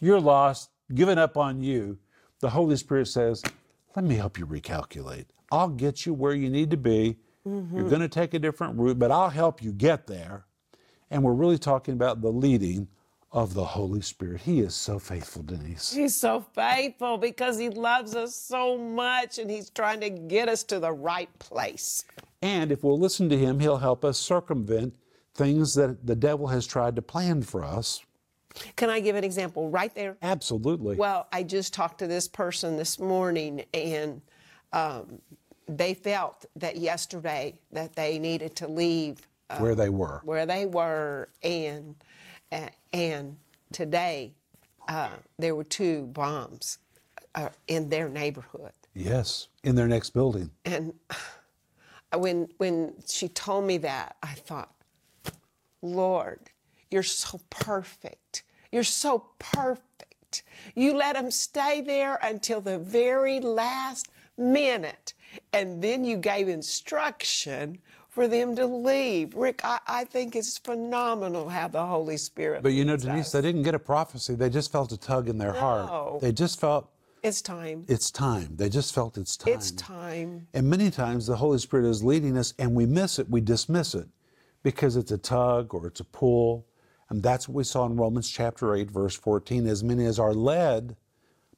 you're 0.00 0.20
lost, 0.20 0.70
given 0.92 1.18
up 1.18 1.36
on 1.36 1.62
you 1.62 1.98
the 2.40 2.50
Holy 2.50 2.76
Spirit 2.76 3.08
says, 3.08 3.42
let 3.96 4.04
me 4.04 4.16
help 4.16 4.38
you 4.38 4.46
recalculate. 4.46 5.26
I'll 5.52 5.68
get 5.68 6.04
you 6.04 6.14
where 6.14 6.34
you 6.34 6.50
need 6.50 6.70
to 6.70 6.76
be. 6.76 7.16
Mm-hmm. 7.46 7.76
You're 7.76 7.88
going 7.88 8.00
to 8.00 8.08
take 8.08 8.34
a 8.34 8.38
different 8.38 8.78
route, 8.78 8.98
but 8.98 9.10
I'll 9.10 9.30
help 9.30 9.62
you 9.62 9.72
get 9.72 10.06
there. 10.06 10.46
And 11.10 11.22
we're 11.22 11.34
really 11.34 11.58
talking 11.58 11.94
about 11.94 12.22
the 12.22 12.32
leading 12.32 12.88
of 13.30 13.52
the 13.54 13.64
Holy 13.64 14.00
Spirit. 14.00 14.40
He 14.40 14.60
is 14.60 14.74
so 14.74 14.98
faithful, 14.98 15.42
Denise. 15.42 15.92
He's 15.92 16.16
so 16.16 16.44
faithful 16.54 17.18
because 17.18 17.58
He 17.58 17.68
loves 17.68 18.14
us 18.14 18.34
so 18.34 18.78
much 18.78 19.38
and 19.38 19.50
He's 19.50 19.70
trying 19.70 20.00
to 20.00 20.10
get 20.10 20.48
us 20.48 20.62
to 20.64 20.78
the 20.78 20.92
right 20.92 21.36
place. 21.38 22.04
And 22.42 22.72
if 22.72 22.84
we'll 22.84 22.98
listen 22.98 23.28
to 23.28 23.38
Him, 23.38 23.60
He'll 23.60 23.78
help 23.78 24.04
us 24.04 24.18
circumvent 24.18 24.94
things 25.34 25.74
that 25.74 26.06
the 26.06 26.14
devil 26.14 26.46
has 26.46 26.66
tried 26.66 26.96
to 26.96 27.02
plan 27.02 27.42
for 27.42 27.64
us. 27.64 28.00
Can 28.76 28.90
I 28.90 29.00
give 29.00 29.16
an 29.16 29.24
example 29.24 29.70
right 29.70 29.94
there? 29.94 30.16
Absolutely. 30.22 30.96
Well, 30.96 31.26
I 31.32 31.42
just 31.42 31.74
talked 31.74 31.98
to 31.98 32.06
this 32.06 32.28
person 32.28 32.76
this 32.76 32.98
morning, 32.98 33.64
and 33.74 34.20
um, 34.72 35.20
they 35.68 35.94
felt 35.94 36.44
that 36.56 36.76
yesterday 36.76 37.54
that 37.72 37.94
they 37.94 38.18
needed 38.18 38.54
to 38.56 38.68
leave 38.68 39.26
where 39.58 39.74
they 39.74 39.88
were. 39.88 40.20
where 40.24 40.46
they 40.46 40.66
were, 40.66 41.28
and 41.42 41.94
uh, 42.52 42.68
and 42.92 43.36
today 43.72 44.32
uh, 44.88 45.10
there 45.38 45.54
were 45.54 45.64
two 45.64 46.06
bombs 46.12 46.78
uh, 47.34 47.48
in 47.68 47.88
their 47.88 48.08
neighborhood. 48.08 48.72
Yes, 48.94 49.48
in 49.64 49.74
their 49.74 49.88
next 49.88 50.10
building. 50.10 50.50
And 50.64 50.94
when 52.16 52.48
when 52.58 52.94
she 53.08 53.28
told 53.28 53.64
me 53.64 53.78
that, 53.78 54.16
I 54.22 54.34
thought, 54.34 54.72
Lord, 55.82 56.38
you're 56.94 57.02
so 57.02 57.40
perfect. 57.50 58.44
You're 58.70 58.84
so 58.84 59.26
perfect. 59.40 60.44
You 60.76 60.94
let 60.94 61.16
them 61.16 61.32
stay 61.32 61.80
there 61.80 62.20
until 62.22 62.60
the 62.60 62.78
very 62.78 63.40
last 63.40 64.08
minute, 64.38 65.12
and 65.52 65.82
then 65.82 66.04
you 66.04 66.16
gave 66.16 66.48
instruction 66.48 67.78
for 68.10 68.28
them 68.28 68.54
to 68.54 68.64
leave. 68.64 69.34
Rick, 69.34 69.60
I, 69.64 69.80
I 69.88 70.04
think 70.04 70.36
it's 70.36 70.56
phenomenal 70.56 71.48
how 71.48 71.66
the 71.66 71.84
Holy 71.84 72.16
Spirit. 72.16 72.62
But 72.62 72.74
you 72.74 72.84
know, 72.84 72.96
Denise, 72.96 73.26
us. 73.26 73.32
they 73.32 73.42
didn't 73.42 73.64
get 73.64 73.74
a 73.74 73.78
prophecy. 73.80 74.36
They 74.36 74.48
just 74.50 74.70
felt 74.70 74.92
a 74.92 74.96
tug 74.96 75.28
in 75.28 75.36
their 75.36 75.52
No. 75.52 75.58
heart. 75.58 76.20
They 76.20 76.30
just 76.30 76.60
felt 76.60 76.88
it's 77.24 77.42
time. 77.42 77.86
it's 77.88 78.12
time. 78.12 78.54
They 78.54 78.68
just 78.68 78.94
felt 78.94 79.18
it's 79.18 79.36
time. 79.36 79.52
It's 79.52 79.72
time. 79.72 80.46
And 80.54 80.70
many 80.70 80.92
times 80.92 81.26
the 81.26 81.36
Holy 81.36 81.58
Spirit 81.58 81.86
is 81.86 82.04
leading 82.04 82.36
us 82.38 82.54
and 82.56 82.72
we 82.72 82.86
miss 82.86 83.18
it, 83.18 83.28
we 83.28 83.40
dismiss 83.40 83.96
it 83.96 84.06
because 84.62 84.94
it's 84.94 85.10
a 85.10 85.18
tug 85.18 85.74
or 85.74 85.88
it's 85.88 85.98
a 85.98 86.04
pull. 86.04 86.66
And 87.10 87.22
that's 87.22 87.48
what 87.48 87.54
we 87.54 87.64
saw 87.64 87.86
in 87.86 87.96
Romans 87.96 88.30
chapter 88.30 88.74
8, 88.74 88.90
verse 88.90 89.14
14. 89.14 89.66
As 89.66 89.84
many 89.84 90.06
as 90.06 90.18
are 90.18 90.34
led 90.34 90.96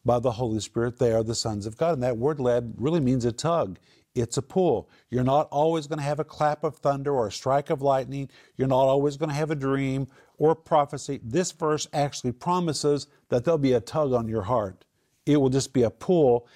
by 0.04 0.18
the 0.18 0.32
Holy 0.32 0.60
Spirit, 0.60 0.98
they 0.98 1.12
are 1.12 1.22
the 1.22 1.34
sons 1.34 1.66
of 1.66 1.76
God. 1.76 1.94
And 1.94 2.02
that 2.02 2.18
word 2.18 2.40
led 2.40 2.74
really 2.78 3.00
means 3.00 3.24
a 3.24 3.32
tug. 3.32 3.78
It's 4.14 4.38
a 4.38 4.42
pull. 4.42 4.88
You're 5.10 5.24
not 5.24 5.48
always 5.50 5.86
going 5.86 5.98
to 5.98 6.04
have 6.04 6.20
a 6.20 6.24
clap 6.24 6.64
of 6.64 6.76
thunder 6.76 7.12
or 7.14 7.26
a 7.26 7.32
strike 7.32 7.68
of 7.70 7.82
lightning. 7.82 8.30
You're 8.56 8.68
not 8.68 8.86
always 8.86 9.16
going 9.16 9.28
to 9.28 9.34
have 9.34 9.50
a 9.50 9.56
dream 9.56 10.08
or 10.38 10.52
a 10.52 10.56
prophecy. 10.56 11.20
This 11.22 11.52
verse 11.52 11.86
actually 11.92 12.32
promises 12.32 13.08
that 13.28 13.44
there'll 13.44 13.58
be 13.58 13.74
a 13.74 13.80
tug 13.80 14.12
on 14.12 14.26
your 14.26 14.42
heart. 14.42 14.84
It 15.26 15.36
will 15.36 15.50
just 15.50 15.72
be 15.74 15.82
a 15.82 15.90
pull. 15.90 16.48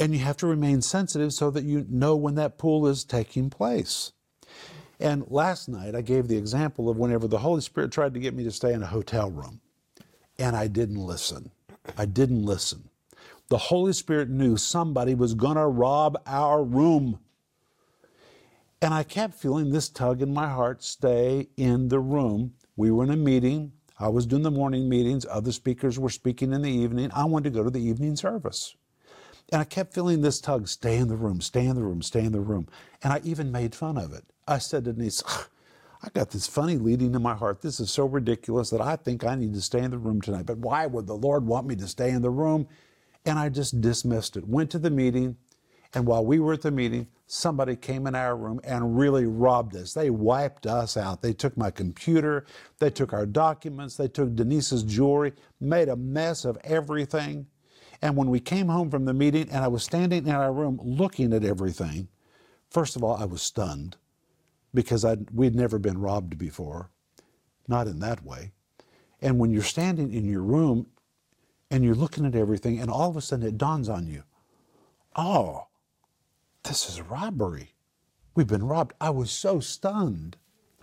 And 0.00 0.14
you 0.14 0.20
have 0.20 0.36
to 0.38 0.46
remain 0.46 0.80
sensitive 0.80 1.32
so 1.32 1.50
that 1.50 1.64
you 1.64 1.84
know 1.88 2.16
when 2.16 2.36
that 2.36 2.56
pull 2.56 2.86
is 2.86 3.04
taking 3.04 3.50
place. 3.50 4.12
And 5.00 5.24
last 5.28 5.68
night 5.68 5.94
I 5.94 6.00
gave 6.00 6.28
the 6.28 6.36
example 6.36 6.88
of 6.88 6.98
whenever 6.98 7.28
the 7.28 7.38
Holy 7.38 7.60
Spirit 7.60 7.92
tried 7.92 8.14
to 8.14 8.20
get 8.20 8.34
me 8.34 8.44
to 8.44 8.50
stay 8.50 8.72
in 8.72 8.82
a 8.82 8.86
hotel 8.86 9.30
room, 9.30 9.60
and 10.38 10.56
I 10.56 10.66
didn't 10.66 11.04
listen. 11.04 11.50
I 11.96 12.06
didn't 12.06 12.44
listen. 12.44 12.88
The 13.48 13.58
Holy 13.58 13.92
Spirit 13.92 14.28
knew 14.28 14.56
somebody 14.56 15.14
was 15.14 15.34
going 15.34 15.56
to 15.56 15.66
rob 15.66 16.20
our 16.26 16.62
room. 16.62 17.18
And 18.82 18.92
I 18.94 19.02
kept 19.02 19.34
feeling 19.34 19.70
this 19.70 19.88
tug 19.88 20.22
in 20.22 20.34
my 20.34 20.48
heart 20.48 20.82
stay 20.82 21.48
in 21.56 21.88
the 21.88 21.98
room. 21.98 22.54
We 22.76 22.90
were 22.90 23.04
in 23.04 23.10
a 23.10 23.16
meeting. 23.16 23.72
I 23.98 24.08
was 24.08 24.26
doing 24.26 24.42
the 24.42 24.50
morning 24.50 24.88
meetings. 24.88 25.26
Other 25.28 25.52
speakers 25.52 25.98
were 25.98 26.10
speaking 26.10 26.52
in 26.52 26.62
the 26.62 26.70
evening. 26.70 27.10
I 27.14 27.24
wanted 27.24 27.52
to 27.52 27.58
go 27.58 27.64
to 27.64 27.70
the 27.70 27.82
evening 27.82 28.16
service. 28.16 28.76
And 29.50 29.60
I 29.60 29.64
kept 29.64 29.94
feeling 29.94 30.20
this 30.20 30.40
tug 30.40 30.68
stay 30.68 30.96
in 30.98 31.08
the 31.08 31.16
room, 31.16 31.40
stay 31.40 31.66
in 31.66 31.74
the 31.74 31.82
room, 31.82 32.02
stay 32.02 32.24
in 32.24 32.32
the 32.32 32.40
room. 32.40 32.68
And 33.02 33.12
I 33.12 33.20
even 33.24 33.50
made 33.50 33.74
fun 33.74 33.96
of 33.96 34.12
it. 34.12 34.24
I 34.48 34.58
said 34.58 34.84
to 34.86 34.94
Denise, 34.94 35.22
I 36.02 36.08
got 36.14 36.30
this 36.30 36.46
funny 36.46 36.78
leading 36.78 37.14
in 37.14 37.22
my 37.22 37.34
heart. 37.34 37.60
This 37.60 37.80
is 37.80 37.90
so 37.90 38.06
ridiculous 38.06 38.70
that 38.70 38.80
I 38.80 38.96
think 38.96 39.24
I 39.24 39.34
need 39.34 39.52
to 39.54 39.60
stay 39.60 39.80
in 39.80 39.90
the 39.90 39.98
room 39.98 40.22
tonight. 40.22 40.46
But 40.46 40.58
why 40.58 40.86
would 40.86 41.06
the 41.06 41.16
Lord 41.16 41.46
want 41.46 41.66
me 41.66 41.76
to 41.76 41.86
stay 41.86 42.10
in 42.10 42.22
the 42.22 42.30
room? 42.30 42.66
And 43.26 43.38
I 43.38 43.50
just 43.50 43.82
dismissed 43.82 44.36
it. 44.36 44.48
Went 44.48 44.70
to 44.70 44.78
the 44.78 44.90
meeting, 44.90 45.36
and 45.92 46.06
while 46.06 46.24
we 46.24 46.38
were 46.38 46.54
at 46.54 46.62
the 46.62 46.70
meeting, 46.70 47.08
somebody 47.26 47.76
came 47.76 48.06
in 48.06 48.14
our 48.14 48.36
room 48.36 48.58
and 48.64 48.98
really 48.98 49.26
robbed 49.26 49.76
us. 49.76 49.92
They 49.92 50.08
wiped 50.08 50.66
us 50.66 50.96
out. 50.96 51.20
They 51.20 51.34
took 51.34 51.56
my 51.58 51.70
computer, 51.70 52.46
they 52.78 52.88
took 52.88 53.12
our 53.12 53.26
documents, 53.26 53.96
they 53.96 54.08
took 54.08 54.34
Denise's 54.34 54.82
jewelry, 54.82 55.34
made 55.60 55.90
a 55.90 55.96
mess 55.96 56.46
of 56.46 56.56
everything. 56.64 57.46
And 58.00 58.16
when 58.16 58.30
we 58.30 58.40
came 58.40 58.68
home 58.68 58.90
from 58.90 59.04
the 59.04 59.12
meeting 59.12 59.50
and 59.50 59.62
I 59.62 59.68
was 59.68 59.82
standing 59.82 60.26
in 60.26 60.34
our 60.34 60.52
room 60.52 60.80
looking 60.82 61.34
at 61.34 61.44
everything, 61.44 62.08
first 62.70 62.96
of 62.96 63.04
all, 63.04 63.16
I 63.16 63.26
was 63.26 63.42
stunned 63.42 63.96
because 64.74 65.04
I'd, 65.04 65.30
we'd 65.30 65.54
never 65.54 65.78
been 65.78 65.98
robbed 65.98 66.38
before, 66.38 66.90
not 67.66 67.86
in 67.86 68.00
that 68.00 68.24
way. 68.24 68.52
And 69.20 69.38
when 69.38 69.50
you're 69.50 69.62
standing 69.62 70.12
in 70.12 70.24
your 70.24 70.42
room 70.42 70.86
and 71.70 71.84
you're 71.84 71.94
looking 71.94 72.24
at 72.24 72.34
everything, 72.34 72.78
and 72.78 72.90
all 72.90 73.10
of 73.10 73.16
a 73.16 73.20
sudden 73.20 73.46
it 73.46 73.58
dawns 73.58 73.88
on 73.88 74.06
you, 74.06 74.22
oh, 75.16 75.66
this 76.62 76.88
is 76.88 77.00
robbery. 77.00 77.74
We've 78.34 78.46
been 78.46 78.66
robbed. 78.66 78.94
I 79.00 79.10
was 79.10 79.30
so 79.30 79.60
stunned. 79.60 80.36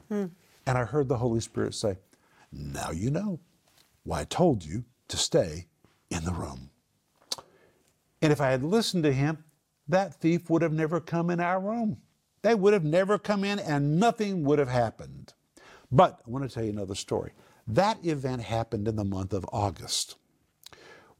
Hmm. 0.09 0.25
And 0.67 0.77
I 0.77 0.83
heard 0.85 1.07
the 1.07 1.17
Holy 1.17 1.39
Spirit 1.39 1.75
say, 1.75 1.97
Now 2.51 2.91
you 2.91 3.11
know 3.11 3.39
why 4.03 4.21
I 4.21 4.23
told 4.25 4.65
you 4.65 4.83
to 5.07 5.17
stay 5.17 5.67
in 6.09 6.25
the 6.25 6.33
room. 6.33 6.71
And 8.21 8.31
if 8.31 8.41
I 8.41 8.49
had 8.49 8.63
listened 8.63 9.03
to 9.03 9.13
him, 9.13 9.43
that 9.87 10.15
thief 10.15 10.49
would 10.49 10.63
have 10.63 10.73
never 10.73 10.99
come 10.99 11.29
in 11.29 11.39
our 11.39 11.59
room. 11.59 11.97
They 12.45 12.53
would 12.53 12.73
have 12.73 12.83
never 12.83 13.17
come 13.17 13.43
in 13.43 13.57
and 13.57 13.99
nothing 13.99 14.43
would 14.43 14.59
have 14.59 14.69
happened. 14.69 15.33
But 15.91 16.21
I 16.27 16.29
want 16.29 16.47
to 16.47 16.53
tell 16.53 16.63
you 16.63 16.69
another 16.69 16.93
story. 16.93 17.31
That 17.65 18.05
event 18.05 18.43
happened 18.43 18.87
in 18.87 18.97
the 18.97 19.03
month 19.03 19.33
of 19.33 19.47
August. 19.51 20.17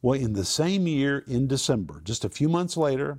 Well, 0.03 0.19
in 0.21 0.33
the 0.33 0.45
same 0.45 0.85
year, 0.85 1.23
in 1.25 1.47
December, 1.47 1.99
just 2.03 2.25
a 2.25 2.29
few 2.29 2.47
months 2.47 2.77
later, 2.77 3.09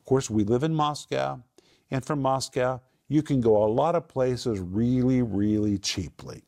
of 0.00 0.04
course, 0.04 0.28
we 0.28 0.42
live 0.42 0.64
in 0.64 0.74
Moscow, 0.74 1.40
and 1.88 2.04
from 2.04 2.20
Moscow, 2.20 2.80
you 3.06 3.22
can 3.22 3.40
go 3.40 3.62
a 3.62 3.70
lot 3.70 3.94
of 3.94 4.08
places 4.08 4.58
really, 4.58 5.22
really 5.22 5.78
cheaply. 5.78 6.42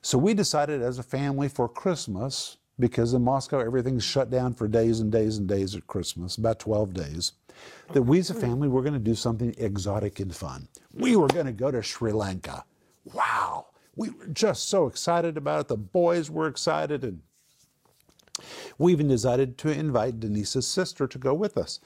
So 0.00 0.16
we 0.16 0.32
decided 0.32 0.80
as 0.80 0.98
a 0.98 1.02
family 1.02 1.48
for 1.50 1.68
Christmas, 1.68 2.56
because 2.78 3.12
in 3.12 3.22
Moscow 3.22 3.58
everything's 3.58 4.02
shut 4.02 4.30
down 4.30 4.54
for 4.54 4.66
days 4.66 5.00
and 5.00 5.12
days 5.12 5.36
and 5.36 5.46
days 5.46 5.74
at 5.74 5.86
Christmas, 5.86 6.36
about 6.36 6.58
12 6.58 6.94
days, 6.94 7.32
that 7.92 8.02
we 8.02 8.18
as 8.18 8.30
a 8.30 8.34
family 8.34 8.68
were 8.68 8.82
going 8.82 8.94
to 8.94 8.98
do 8.98 9.14
something 9.14 9.54
exotic 9.58 10.20
and 10.20 10.34
fun. 10.34 10.68
We 10.92 11.16
were 11.16 11.28
going 11.28 11.46
to 11.46 11.52
go 11.52 11.70
to 11.70 11.82
Sri 11.82 12.12
Lanka. 12.12 12.64
Wow. 13.12 13.66
We 13.94 14.10
were 14.10 14.26
just 14.26 14.68
so 14.68 14.86
excited 14.86 15.36
about 15.36 15.60
it. 15.60 15.68
The 15.68 15.76
boys 15.76 16.30
were 16.30 16.48
excited 16.48 17.04
and 17.04 17.20
we 18.78 18.92
even 18.92 19.08
decided 19.08 19.58
to 19.58 19.70
invite 19.70 20.20
Denise's 20.20 20.66
sister 20.66 21.06
to 21.06 21.18
go 21.18 21.32
with 21.34 21.56
us. 21.56 21.80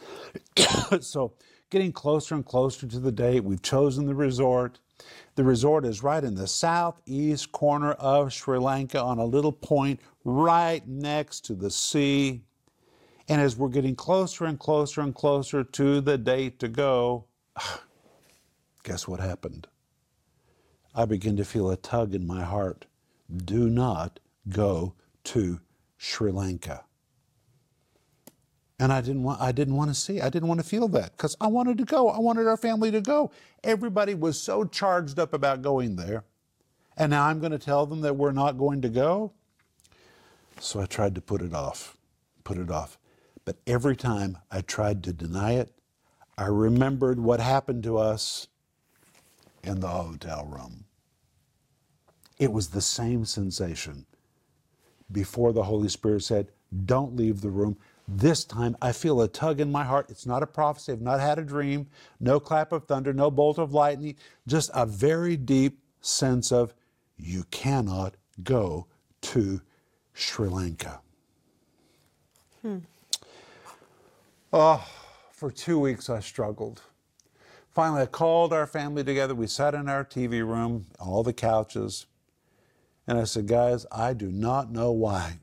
so, 1.00 1.34
getting 1.70 1.92
closer 1.92 2.34
and 2.34 2.44
closer 2.44 2.86
to 2.86 2.98
the 2.98 3.12
date, 3.12 3.44
we've 3.44 3.62
chosen 3.62 4.06
the 4.06 4.14
resort. 4.14 4.80
The 5.36 5.44
resort 5.44 5.86
is 5.86 6.02
right 6.02 6.22
in 6.22 6.34
the 6.34 6.48
southeast 6.48 7.52
corner 7.52 7.92
of 7.92 8.32
Sri 8.32 8.58
Lanka 8.58 9.00
on 9.00 9.18
a 9.18 9.24
little 9.24 9.52
point 9.52 10.00
right 10.24 10.86
next 10.86 11.44
to 11.46 11.54
the 11.54 11.70
sea. 11.70 12.42
And 13.30 13.40
as 13.40 13.56
we're 13.56 13.68
getting 13.68 13.94
closer 13.94 14.44
and 14.44 14.58
closer 14.58 15.00
and 15.02 15.14
closer 15.14 15.62
to 15.62 16.00
the 16.00 16.18
date 16.18 16.58
to 16.58 16.68
go, 16.68 17.26
guess 18.82 19.06
what 19.06 19.20
happened? 19.20 19.68
I 20.96 21.04
begin 21.04 21.37
to 21.37 21.44
feel 21.44 21.70
a 21.70 21.76
tug 21.76 22.12
in 22.12 22.26
my 22.26 22.42
heart. 22.42 22.87
Do 23.32 23.70
not 23.70 24.18
go 24.49 24.94
to 25.22 25.60
Sri 25.96 26.32
Lanka. 26.32 26.82
And 28.80 28.92
I 28.92 29.00
didn't 29.00 29.22
want 29.22 29.40
I 29.40 29.52
didn't 29.52 29.76
want 29.76 29.90
to 29.90 29.94
see. 29.94 30.20
I 30.20 30.28
didn't 30.28 30.49
want 30.49 30.58
to 30.58 30.66
feel 30.66 30.88
that 30.88 31.16
cuz 31.16 31.37
I 31.40 31.46
wanted 31.46 31.78
to 31.78 31.84
go. 31.84 32.08
I 32.08 32.18
wanted 32.18 32.49
our 32.49 32.56
family 32.56 32.90
to 32.90 33.00
go. 33.00 33.30
Everybody 33.62 34.14
was 34.16 34.42
so 34.42 34.64
charged 34.64 35.20
up 35.20 35.32
about 35.32 35.62
going 35.62 35.94
there. 35.94 36.25
And 36.96 37.10
now 37.10 37.26
I'm 37.26 37.38
going 37.38 37.52
to 37.52 37.58
tell 37.60 37.87
them 37.87 38.00
that 38.00 38.16
we're 38.16 38.32
not 38.32 38.58
going 38.58 38.82
to 38.82 38.88
go. 38.88 39.34
So 40.58 40.80
I 40.80 40.87
tried 40.87 41.14
to 41.14 41.20
put 41.20 41.42
it 41.42 41.54
off. 41.54 41.96
Put 42.42 42.58
it 42.58 42.72
off. 42.72 42.99
But 43.50 43.59
every 43.66 43.97
time 43.97 44.38
I 44.49 44.61
tried 44.61 45.02
to 45.02 45.12
deny 45.12 45.54
it, 45.54 45.73
I 46.38 46.45
remembered 46.45 47.19
what 47.19 47.40
happened 47.40 47.83
to 47.83 47.99
us 47.99 48.47
in 49.64 49.80
the 49.80 49.88
hotel 49.88 50.45
room. 50.45 50.85
It 52.38 52.52
was 52.52 52.69
the 52.69 52.80
same 52.80 53.25
sensation 53.25 54.07
before 55.11 55.52
the 55.52 55.64
Holy 55.64 55.88
Spirit 55.88 56.23
said, 56.23 56.52
Don't 56.85 57.16
leave 57.16 57.40
the 57.40 57.50
room. 57.50 57.76
This 58.07 58.45
time 58.45 58.76
I 58.80 58.92
feel 58.92 59.21
a 59.21 59.26
tug 59.26 59.59
in 59.61 59.73
my 59.73 59.83
heart. 59.83 60.11
It's 60.11 60.26
not 60.26 60.45
a 60.45 60.47
prophecy. 60.47 60.92
I've 60.92 61.00
not 61.00 61.19
had 61.19 61.40
a 61.40 61.45
dream, 61.45 61.88
no 62.21 62.38
clap 62.38 62.71
of 62.71 62.85
thunder, 62.85 63.12
no 63.12 63.33
bolt 63.33 63.59
of 63.59 63.75
lightning, 63.75 64.14
just 64.47 64.71
a 64.75 64.87
very 64.87 65.37
deep 65.37 65.80
sense 66.00 66.52
of 66.52 66.73
you 67.16 67.42
cannot 67.50 68.14
go 68.45 68.87
to 69.23 69.61
Sri 70.14 70.47
Lanka. 70.49 71.00
Hmm. 72.62 72.78
Oh, 74.52 74.85
for 75.30 75.52
two 75.52 75.78
weeks 75.78 76.11
I 76.11 76.21
struggled. 76.21 76.83
Finally, 77.71 78.02
I 78.02 78.07
called 78.07 78.52
our 78.52 78.66
family 78.66 79.04
together. 79.04 79.35
We 79.35 79.47
sat 79.47 79.75
in 79.75 79.88
our 79.88 80.04
TV 80.04 80.45
room, 80.47 80.87
all 80.99 81.23
the 81.23 81.33
couches, 81.33 82.07
and 83.07 83.16
I 83.16 83.25
said, 83.25 83.47
Guys, 83.47 83.87
I 83.92 84.12
do 84.12 84.33
not 84.33 84.73
know 84.73 84.90
why, 84.90 85.38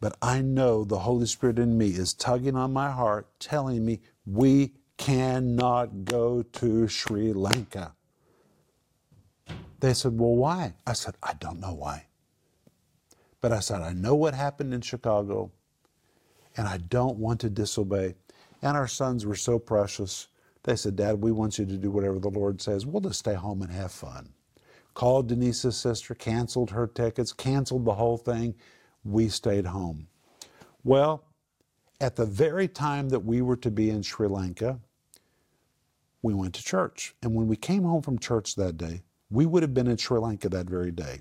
but 0.00 0.16
I 0.20 0.42
know 0.42 0.84
the 0.84 1.00
Holy 1.00 1.26
Spirit 1.26 1.58
in 1.60 1.78
me 1.78 1.90
is 1.90 2.14
tugging 2.14 2.56
on 2.56 2.72
my 2.72 2.90
heart, 2.90 3.28
telling 3.38 3.84
me 3.84 4.00
we 4.26 4.72
cannot 4.96 6.04
go 6.04 6.42
to 6.42 6.88
Sri 6.88 7.32
Lanka. 7.32 7.94
They 9.78 9.94
said, 9.94 10.18
Well, 10.18 10.34
why? 10.34 10.74
I 10.84 10.94
said, 10.94 11.14
I 11.22 11.34
don't 11.34 11.60
know 11.60 11.74
why. 11.74 12.06
But 13.40 13.52
I 13.52 13.60
said, 13.60 13.82
I 13.82 13.92
know 13.92 14.16
what 14.16 14.34
happened 14.34 14.74
in 14.74 14.80
Chicago, 14.80 15.52
and 16.58 16.66
I 16.68 16.76
don't 16.76 17.16
want 17.16 17.40
to 17.40 17.48
disobey. 17.48 18.16
And 18.60 18.76
our 18.76 18.88
sons 18.88 19.24
were 19.24 19.36
so 19.36 19.58
precious. 19.58 20.26
They 20.64 20.74
said, 20.74 20.96
Dad, 20.96 21.22
we 21.22 21.30
want 21.30 21.56
you 21.56 21.64
to 21.64 21.76
do 21.76 21.90
whatever 21.90 22.18
the 22.18 22.28
Lord 22.28 22.60
says. 22.60 22.84
We'll 22.84 23.00
just 23.00 23.20
stay 23.20 23.34
home 23.34 23.62
and 23.62 23.70
have 23.70 23.92
fun. 23.92 24.30
Called 24.92 25.28
Denise's 25.28 25.76
sister, 25.76 26.14
canceled 26.16 26.70
her 26.72 26.88
tickets, 26.88 27.32
canceled 27.32 27.84
the 27.84 27.94
whole 27.94 28.18
thing. 28.18 28.56
We 29.04 29.28
stayed 29.28 29.66
home. 29.66 30.08
Well, 30.82 31.24
at 32.00 32.16
the 32.16 32.26
very 32.26 32.66
time 32.66 33.08
that 33.10 33.20
we 33.20 33.40
were 33.40 33.56
to 33.56 33.70
be 33.70 33.90
in 33.90 34.02
Sri 34.02 34.26
Lanka, 34.26 34.80
we 36.22 36.34
went 36.34 36.54
to 36.56 36.64
church. 36.64 37.14
And 37.22 37.36
when 37.36 37.46
we 37.46 37.56
came 37.56 37.84
home 37.84 38.02
from 38.02 38.18
church 38.18 38.56
that 38.56 38.76
day, 38.76 39.02
we 39.30 39.46
would 39.46 39.62
have 39.62 39.74
been 39.74 39.86
in 39.86 39.96
Sri 39.96 40.18
Lanka 40.18 40.48
that 40.48 40.66
very 40.68 40.90
day. 40.90 41.20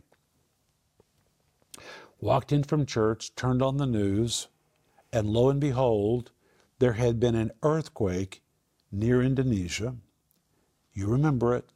Walked 2.20 2.52
in 2.52 2.64
from 2.64 2.88
church, 2.88 3.36
turned 3.36 3.62
on 3.62 3.78
the 3.78 3.86
news, 3.86 4.48
and 5.18 5.30
lo 5.30 5.50
and 5.50 5.60
behold, 5.60 6.32
there 6.80 6.94
had 6.94 7.20
been 7.20 7.36
an 7.36 7.52
earthquake 7.64 8.44
near 8.92 9.22
Indonesia. 9.22 9.96
You 10.94 11.08
remember 11.08 11.56
it. 11.56 11.70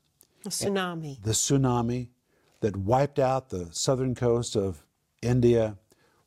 A 0.46 0.50
tsunami. 0.50 1.22
The 1.24 1.32
tsunami 1.32 2.10
that 2.62 2.78
wiped 2.78 3.20
out 3.20 3.50
the 3.50 3.70
southern 3.72 4.16
coast 4.16 4.56
of 4.56 4.84
India, 5.22 5.78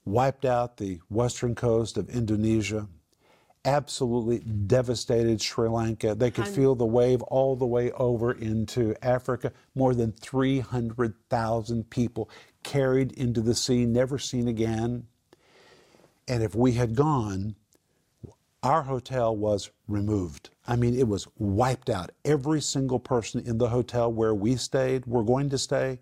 wiped 0.05 0.45
out 0.45 0.77
the 0.77 1.01
western 1.09 1.55
coast 1.55 1.97
of 1.97 2.09
Indonesia, 2.11 2.89
absolutely 3.65 4.41
devastated 4.41 5.41
Sri 5.41 5.69
Lanka. 5.69 6.15
They 6.15 6.31
could 6.31 6.49
feel 6.49 6.75
the 6.75 6.85
wave 6.85 7.23
all 7.23 7.57
the 7.57 7.67
way 7.67 7.91
over 7.93 8.33
into 8.33 8.95
Africa. 9.03 9.53
More 9.75 9.95
than 9.95 10.13
300,000 10.13 11.91
people 11.91 12.29
carried 12.63 13.13
into 13.13 13.41
the 13.41 13.55
sea, 13.55 13.87
never 13.87 14.19
seen 14.19 14.49
again. 14.49 15.07
And 16.27 16.43
if 16.43 16.55
we 16.55 16.73
had 16.73 16.95
gone, 16.95 17.57
our 18.63 18.83
hotel 18.83 19.37
was 19.37 19.71
removed. 19.89 20.51
I 20.67 20.77
mean, 20.77 20.99
it 20.99 21.07
was 21.07 21.29
wiped 21.39 21.91
out. 21.91 22.11
Every 22.25 22.63
single 22.63 22.99
person 22.99 23.41
in 23.47 23.59
the 23.59 23.69
hotel 23.69 24.11
where 24.11 24.35
we 24.35 24.57
stayed, 24.57 25.05
were 25.07 25.23
going 25.23 25.51
to 25.51 25.59
stay, 25.59 26.01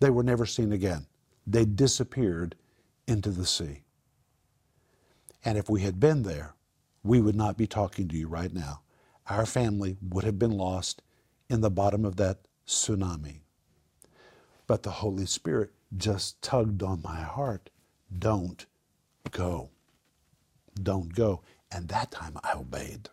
they 0.00 0.10
were 0.10 0.24
never 0.24 0.44
seen 0.44 0.72
again. 0.72 1.06
They 1.46 1.64
disappeared 1.64 2.56
into 3.06 3.30
the 3.30 3.46
sea. 3.46 3.82
And 5.44 5.56
if 5.56 5.70
we 5.70 5.82
had 5.82 6.00
been 6.00 6.22
there, 6.22 6.54
we 7.04 7.20
would 7.20 7.36
not 7.36 7.56
be 7.56 7.66
talking 7.66 8.08
to 8.08 8.16
you 8.16 8.26
right 8.26 8.52
now. 8.52 8.80
Our 9.28 9.46
family 9.46 9.96
would 10.02 10.24
have 10.24 10.38
been 10.38 10.56
lost 10.56 11.02
in 11.48 11.60
the 11.60 11.70
bottom 11.70 12.04
of 12.04 12.16
that 12.16 12.38
tsunami. 12.66 13.40
But 14.66 14.82
the 14.82 14.90
Holy 14.90 15.26
Spirit 15.26 15.70
just 15.96 16.40
tugged 16.42 16.82
on 16.82 17.02
my 17.02 17.20
heart. 17.20 17.70
Don't 18.18 18.66
go. 19.30 19.70
Don't 20.80 21.14
go. 21.14 21.42
And 21.70 21.88
that 21.88 22.10
time 22.10 22.38
I 22.42 22.54
obeyed. 22.54 23.08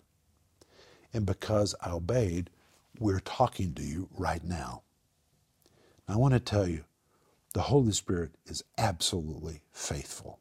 And 1.14 1.26
because 1.26 1.76
I 1.82 1.92
obeyed, 1.92 2.50
we're 3.00 3.20
talking 3.20 3.74
to 3.74 3.84
you 3.84 4.10
right 4.16 4.44
now. 4.44 4.84
I 6.08 6.18
want 6.18 6.34
to 6.34 6.40
tell 6.40 6.68
you, 6.68 6.84
the 7.54 7.64
Holy 7.64 7.92
Spirit 7.92 8.32
is 8.46 8.64
absolutely 8.78 9.62
faithful. 9.72 10.40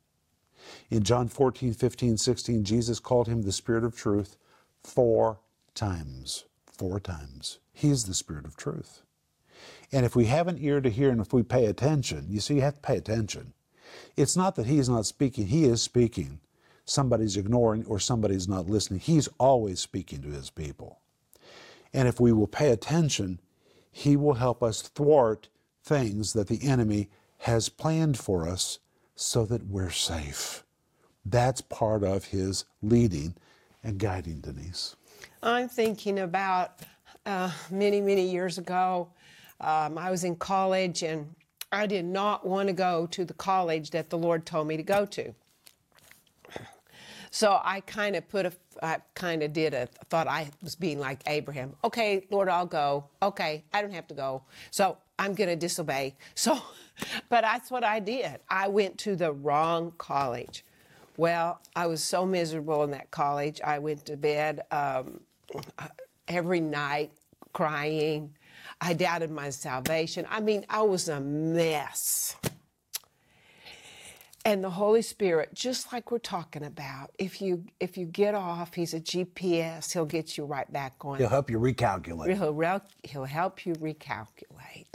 In 0.90 1.02
John 1.02 1.28
14, 1.28 1.72
15, 1.72 2.16
16, 2.16 2.64
Jesus 2.64 3.00
called 3.00 3.26
him 3.26 3.42
the 3.42 3.52
Spirit 3.52 3.84
of 3.84 3.96
truth 3.96 4.36
four 4.82 5.40
times. 5.74 6.44
Four 6.66 7.00
times. 7.00 7.58
He 7.72 7.90
is 7.90 8.04
the 8.04 8.14
Spirit 8.14 8.44
of 8.44 8.56
truth. 8.56 9.02
And 9.92 10.06
if 10.06 10.14
we 10.14 10.26
have 10.26 10.48
an 10.48 10.58
ear 10.60 10.80
to 10.80 10.90
hear 10.90 11.10
and 11.10 11.20
if 11.20 11.32
we 11.32 11.42
pay 11.42 11.66
attention, 11.66 12.26
you 12.28 12.40
see, 12.40 12.56
you 12.56 12.60
have 12.62 12.76
to 12.76 12.80
pay 12.80 12.96
attention. 12.96 13.52
It's 14.16 14.36
not 14.36 14.56
that 14.56 14.66
He's 14.66 14.88
not 14.88 15.06
speaking, 15.06 15.46
He 15.46 15.64
is 15.64 15.82
speaking. 15.82 16.40
Somebody's 16.84 17.36
ignoring 17.36 17.84
or 17.86 18.00
somebody's 18.00 18.48
not 18.48 18.68
listening. 18.68 19.00
He's 19.00 19.28
always 19.38 19.80
speaking 19.80 20.22
to 20.22 20.28
His 20.28 20.50
people. 20.50 20.98
And 21.92 22.08
if 22.08 22.20
we 22.20 22.32
will 22.32 22.46
pay 22.46 22.70
attention, 22.70 23.40
He 23.90 24.16
will 24.16 24.34
help 24.34 24.62
us 24.62 24.82
thwart 24.82 25.48
things 25.84 26.32
that 26.32 26.48
the 26.48 26.60
enemy 26.62 27.08
has 27.38 27.68
planned 27.68 28.18
for 28.18 28.48
us 28.48 28.78
so 29.14 29.44
that 29.46 29.66
we're 29.66 29.90
safe. 29.90 30.64
That's 31.24 31.60
part 31.60 32.02
of 32.02 32.26
His 32.26 32.64
leading 32.82 33.34
and 33.82 33.98
guiding, 33.98 34.40
Denise. 34.40 34.96
I'm 35.42 35.68
thinking 35.68 36.18
about 36.18 36.80
uh, 37.26 37.50
many, 37.70 38.00
many 38.00 38.30
years 38.30 38.58
ago. 38.58 39.08
Um, 39.60 39.98
I 39.98 40.10
was 40.10 40.24
in 40.24 40.36
college 40.36 41.02
and 41.02 41.34
I 41.72 41.86
did 41.86 42.04
not 42.04 42.46
want 42.46 42.68
to 42.68 42.72
go 42.72 43.06
to 43.08 43.24
the 43.24 43.34
college 43.34 43.90
that 43.90 44.10
the 44.10 44.18
Lord 44.18 44.44
told 44.44 44.66
me 44.66 44.76
to 44.76 44.82
go 44.82 45.06
to. 45.06 45.34
So 47.30 47.60
I 47.62 47.80
kind 47.80 48.16
of 48.16 48.28
put 48.28 48.46
a, 48.46 48.52
I 48.82 48.98
kind 49.14 49.42
of 49.44 49.52
did 49.52 49.72
a, 49.72 49.86
thought 50.08 50.26
I 50.26 50.50
was 50.62 50.74
being 50.74 50.98
like 50.98 51.22
Abraham. 51.26 51.74
Okay, 51.84 52.26
Lord, 52.30 52.48
I'll 52.48 52.66
go. 52.66 53.04
Okay, 53.22 53.62
I 53.72 53.82
don't 53.82 53.92
have 53.92 54.08
to 54.08 54.14
go. 54.14 54.42
So 54.72 54.98
I'm 55.18 55.34
going 55.34 55.48
to 55.48 55.56
disobey. 55.56 56.16
So, 56.34 56.60
but 57.28 57.42
that's 57.42 57.70
what 57.70 57.84
I 57.84 58.00
did. 58.00 58.40
I 58.48 58.68
went 58.68 58.98
to 58.98 59.14
the 59.14 59.32
wrong 59.32 59.92
college. 59.96 60.64
Well, 61.16 61.60
I 61.76 61.86
was 61.86 62.02
so 62.02 62.26
miserable 62.26 62.82
in 62.84 62.90
that 62.90 63.10
college. 63.10 63.60
I 63.62 63.78
went 63.78 64.06
to 64.06 64.16
bed 64.16 64.62
um, 64.70 65.20
every 66.28 66.60
night 66.60 67.12
crying. 67.52 68.34
I 68.80 68.94
doubted 68.94 69.30
my 69.30 69.50
salvation. 69.50 70.26
I 70.30 70.40
mean, 70.40 70.64
I 70.68 70.82
was 70.82 71.08
a 71.08 71.20
mess. 71.20 72.36
And 74.42 74.64
the 74.64 74.70
Holy 74.70 75.02
Spirit, 75.02 75.52
just 75.52 75.92
like 75.92 76.10
we're 76.10 76.18
talking 76.18 76.64
about, 76.64 77.10
if 77.18 77.42
you 77.42 77.64
if 77.78 77.98
you 77.98 78.06
get 78.06 78.34
off, 78.34 78.72
He's 78.72 78.94
a 78.94 79.00
GPS. 79.00 79.92
He'll 79.92 80.06
get 80.06 80.38
you 80.38 80.46
right 80.46 80.70
back 80.72 80.94
on. 81.02 81.18
He'll 81.18 81.28
help 81.28 81.50
you 81.50 81.58
recalculate. 81.58 82.34
He'll, 82.34 82.54
rel- 82.54 82.84
he'll 83.02 83.24
help 83.24 83.66
you 83.66 83.74
recalculate. 83.74 84.86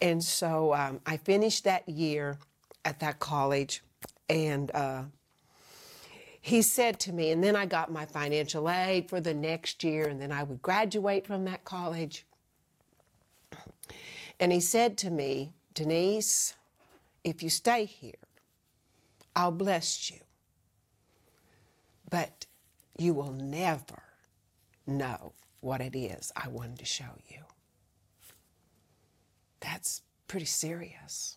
And 0.00 0.22
so 0.22 0.72
um, 0.72 1.00
I 1.04 1.16
finished 1.16 1.64
that 1.64 1.88
year 1.88 2.38
at 2.84 3.00
that 3.00 3.18
college, 3.18 3.82
and 4.28 4.70
uh, 4.72 5.02
he 6.40 6.62
said 6.62 7.00
to 7.00 7.12
me, 7.12 7.32
and 7.32 7.42
then 7.42 7.56
I 7.56 7.66
got 7.66 7.92
my 7.92 8.06
financial 8.06 8.70
aid 8.70 9.10
for 9.10 9.20
the 9.20 9.34
next 9.34 9.82
year, 9.82 10.06
and 10.06 10.20
then 10.22 10.30
I 10.30 10.44
would 10.44 10.62
graduate 10.62 11.26
from 11.26 11.44
that 11.46 11.64
college. 11.64 12.24
And 14.38 14.52
he 14.52 14.60
said 14.60 14.96
to 14.98 15.10
me, 15.10 15.52
Denise, 15.74 16.54
if 17.24 17.42
you 17.42 17.50
stay 17.50 17.84
here, 17.84 18.14
I'll 19.36 19.52
bless 19.52 20.10
you. 20.10 20.18
But 22.10 22.46
you 22.98 23.14
will 23.14 23.32
never 23.32 24.02
know 24.86 25.32
what 25.60 25.80
it 25.80 25.96
is 25.96 26.32
I 26.34 26.48
wanted 26.48 26.78
to 26.78 26.84
show 26.84 27.18
you. 27.28 27.42
That's 29.60 30.02
pretty 30.26 30.46
serious. 30.46 31.36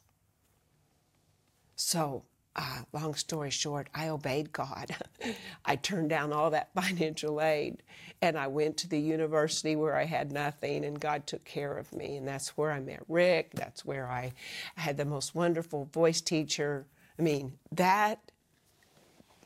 So, 1.76 2.24
uh, 2.56 2.80
long 2.94 3.16
story 3.16 3.50
short, 3.50 3.88
I 3.94 4.10
obeyed 4.10 4.52
God. 4.52 4.96
I 5.66 5.76
turned 5.76 6.10
down 6.10 6.34
all 6.34 6.52
that 6.52 6.70
financial 6.76 7.42
aid 7.42 7.84
and 8.24 8.38
I 8.38 8.48
went 8.48 8.78
to 8.78 8.88
the 8.88 9.00
university 9.00 9.76
where 9.76 9.98
I 9.98 10.06
had 10.06 10.32
nothing, 10.32 10.86
and 10.86 10.98
God 10.98 11.28
took 11.28 11.44
care 11.44 11.78
of 11.78 11.94
me. 11.94 12.16
And 12.16 12.26
that's 12.26 12.56
where 12.56 12.72
I 12.72 12.80
met 12.80 13.04
Rick. 13.10 13.52
That's 13.54 13.84
where 13.84 14.08
I 14.08 14.32
had 14.78 14.96
the 14.96 15.04
most 15.04 15.36
wonderful 15.36 15.90
voice 15.92 16.22
teacher. 16.22 16.86
I 17.20 17.22
mean, 17.22 17.52
that, 17.74 18.32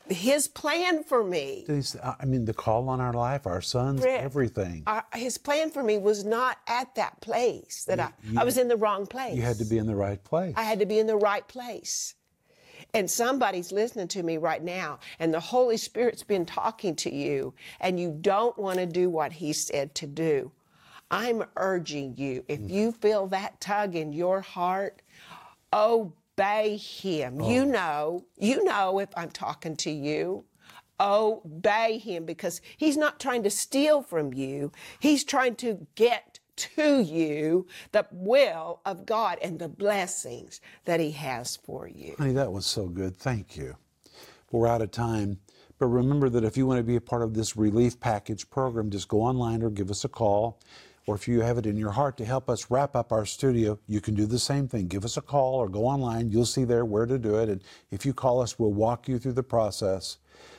his 0.08 0.46
plan 0.46 1.02
for 1.02 1.24
me. 1.24 1.64
Denise, 1.66 1.96
I 2.00 2.24
mean, 2.24 2.44
the 2.44 2.54
call 2.54 2.88
on 2.88 3.00
our 3.00 3.12
life, 3.12 3.48
our 3.48 3.60
sons, 3.60 4.00
Rick, 4.00 4.22
everything. 4.22 4.84
uh, 4.86 5.00
his 5.12 5.38
plan 5.38 5.70
for 5.70 5.82
me 5.82 5.98
was 5.98 6.24
not 6.24 6.58
at 6.68 6.94
that 6.94 7.20
place 7.20 7.84
that 7.86 7.98
I, 7.98 8.12
I 8.36 8.44
was 8.44 8.58
in 8.58 8.68
the 8.68 8.76
wrong 8.76 9.06
place. 9.06 9.34
You 9.34 9.42
had 9.42 9.58
to 9.58 9.64
be 9.64 9.78
in 9.78 9.88
the 9.88 9.96
right 9.96 10.22
place. 10.22 10.54
I 10.56 10.62
had 10.62 10.78
to 10.78 10.86
be 10.86 11.00
in 11.00 11.08
the 11.08 11.16
right 11.16 11.46
place. 11.48 12.14
And 12.94 13.10
somebody's 13.10 13.70
listening 13.70 14.08
to 14.08 14.22
me 14.22 14.38
right 14.38 14.62
now, 14.62 14.98
and 15.18 15.32
the 15.32 15.40
Holy 15.40 15.76
Spirit's 15.76 16.22
been 16.22 16.46
talking 16.46 16.96
to 16.96 17.14
you, 17.14 17.52
and 17.80 18.00
you 18.00 18.16
don't 18.20 18.58
want 18.58 18.78
to 18.78 18.86
do 18.86 19.10
what 19.10 19.32
He 19.32 19.52
said 19.52 19.94
to 19.96 20.06
do. 20.06 20.50
I'm 21.10 21.44
urging 21.56 22.16
you, 22.16 22.44
if 22.48 22.60
mm. 22.60 22.70
you 22.70 22.92
feel 22.92 23.26
that 23.28 23.60
tug 23.60 23.94
in 23.94 24.12
your 24.12 24.40
heart, 24.40 25.02
obey 25.72 26.76
Him. 26.78 27.40
You 27.40 27.62
oh. 27.62 27.64
know, 27.64 28.24
you 28.38 28.64
know 28.64 28.98
if 29.00 29.10
I'm 29.16 29.30
talking 29.30 29.76
to 29.76 29.90
you. 29.90 30.44
obey 31.00 31.98
him 31.98 32.24
because 32.24 32.60
he's 32.76 32.96
not 32.96 33.20
trying 33.20 33.42
to 33.44 33.50
steal 33.50 34.02
from 34.02 34.34
you. 34.34 34.72
He's 34.98 35.24
trying 35.24 35.54
to 35.56 35.86
get 35.94 36.27
to 36.58 37.00
you 37.00 37.66
the 37.92 38.06
will 38.12 38.80
of 38.84 39.06
God 39.06 39.38
and 39.42 39.58
the 39.58 39.68
blessings 39.68 40.60
that 40.84 41.00
he 41.00 41.12
has 41.12 41.56
for 41.56 41.88
you. 41.88 42.14
Honey, 42.18 42.32
that 42.32 42.52
was 42.52 42.66
so 42.66 42.88
good. 42.88 43.16
Thank 43.16 43.56
you. 43.56 43.76
We're 44.50 44.66
out 44.66 44.82
of 44.82 44.90
time. 44.90 45.38
But 45.78 45.86
remember 45.86 46.28
that 46.30 46.44
if 46.44 46.56
you 46.56 46.66
want 46.66 46.78
to 46.78 46.84
be 46.84 46.96
a 46.96 47.00
part 47.00 47.22
of 47.22 47.34
this 47.34 47.56
relief 47.56 48.00
package 48.00 48.50
program, 48.50 48.90
just 48.90 49.08
go 49.08 49.22
online 49.22 49.62
or 49.62 49.70
give 49.70 49.90
us 49.90 50.04
a 50.04 50.08
call. 50.08 50.58
Or 51.06 51.14
if 51.14 51.26
you 51.26 51.40
have 51.40 51.56
it 51.56 51.64
in 51.64 51.76
your 51.76 51.92
heart 51.92 52.18
to 52.18 52.24
help 52.24 52.50
us 52.50 52.70
wrap 52.70 52.94
up 52.94 53.12
our 53.12 53.24
studio, 53.24 53.78
you 53.86 54.00
can 54.00 54.14
do 54.14 54.26
the 54.26 54.38
same 54.38 54.68
thing. 54.68 54.88
Give 54.88 55.04
us 55.04 55.16
a 55.16 55.22
call 55.22 55.54
or 55.54 55.68
go 55.68 55.86
online. 55.86 56.30
You'll 56.30 56.44
see 56.44 56.64
there 56.64 56.84
where 56.84 57.06
to 57.06 57.18
do 57.18 57.36
it. 57.36 57.48
And 57.48 57.62
if 57.90 58.04
you 58.04 58.12
call 58.12 58.42
us, 58.42 58.58
we'll 58.58 58.74
walk 58.74 59.08
you 59.08 59.18
through 59.18 59.32
the 59.32 59.42
process. 59.42 60.18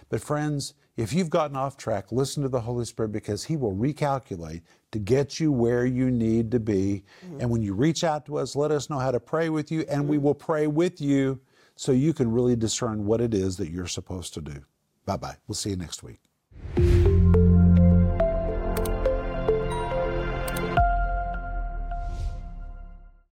But 0.10 0.22
friends, 0.22 0.74
if 0.98 1.14
you've 1.14 1.30
gotten 1.30 1.56
off 1.56 1.78
track, 1.78 2.12
listen 2.12 2.42
to 2.44 2.50
the 2.50 2.62
Holy 2.62 2.84
Spirit 2.86 3.12
because 3.12 3.44
He 3.44 3.56
will 3.58 3.76
recalculate 3.76 4.64
to 4.92 5.00
get 5.00 5.40
you 5.40 5.52
where 5.52 5.86
you 5.86 6.10
need 6.10 6.52
to 6.52 6.60
be. 6.60 7.04
Mm-hmm. 7.26 7.42
And 7.42 7.50
when 7.50 7.62
you 7.62 7.74
reach 7.74 8.04
out 8.04 8.26
to 8.26 8.38
us, 8.38 8.56
let 8.56 8.72
us 8.72 8.90
know 8.90 9.00
how 9.00 9.12
to 9.12 9.20
pray 9.20 9.50
with 9.50 9.72
you, 9.72 9.86
and 9.90 10.08
we 10.08 10.18
will 10.18 10.36
pray 10.36 10.68
with 10.68 11.00
you 11.00 11.40
so 11.76 11.92
you 11.92 12.14
can 12.14 12.32
really 12.32 12.56
discern 12.56 13.06
what 13.06 13.22
it 13.22 13.34
is 13.34 13.58
that 13.58 13.70
you're 13.70 13.88
supposed 13.88 14.34
to 14.34 14.42
do. 14.42 14.64
Bye 15.06 15.18
bye. 15.18 15.38
We'll 15.48 15.56
see 15.56 15.72
you 15.72 15.78
next 15.78 16.04
week. 16.04 16.29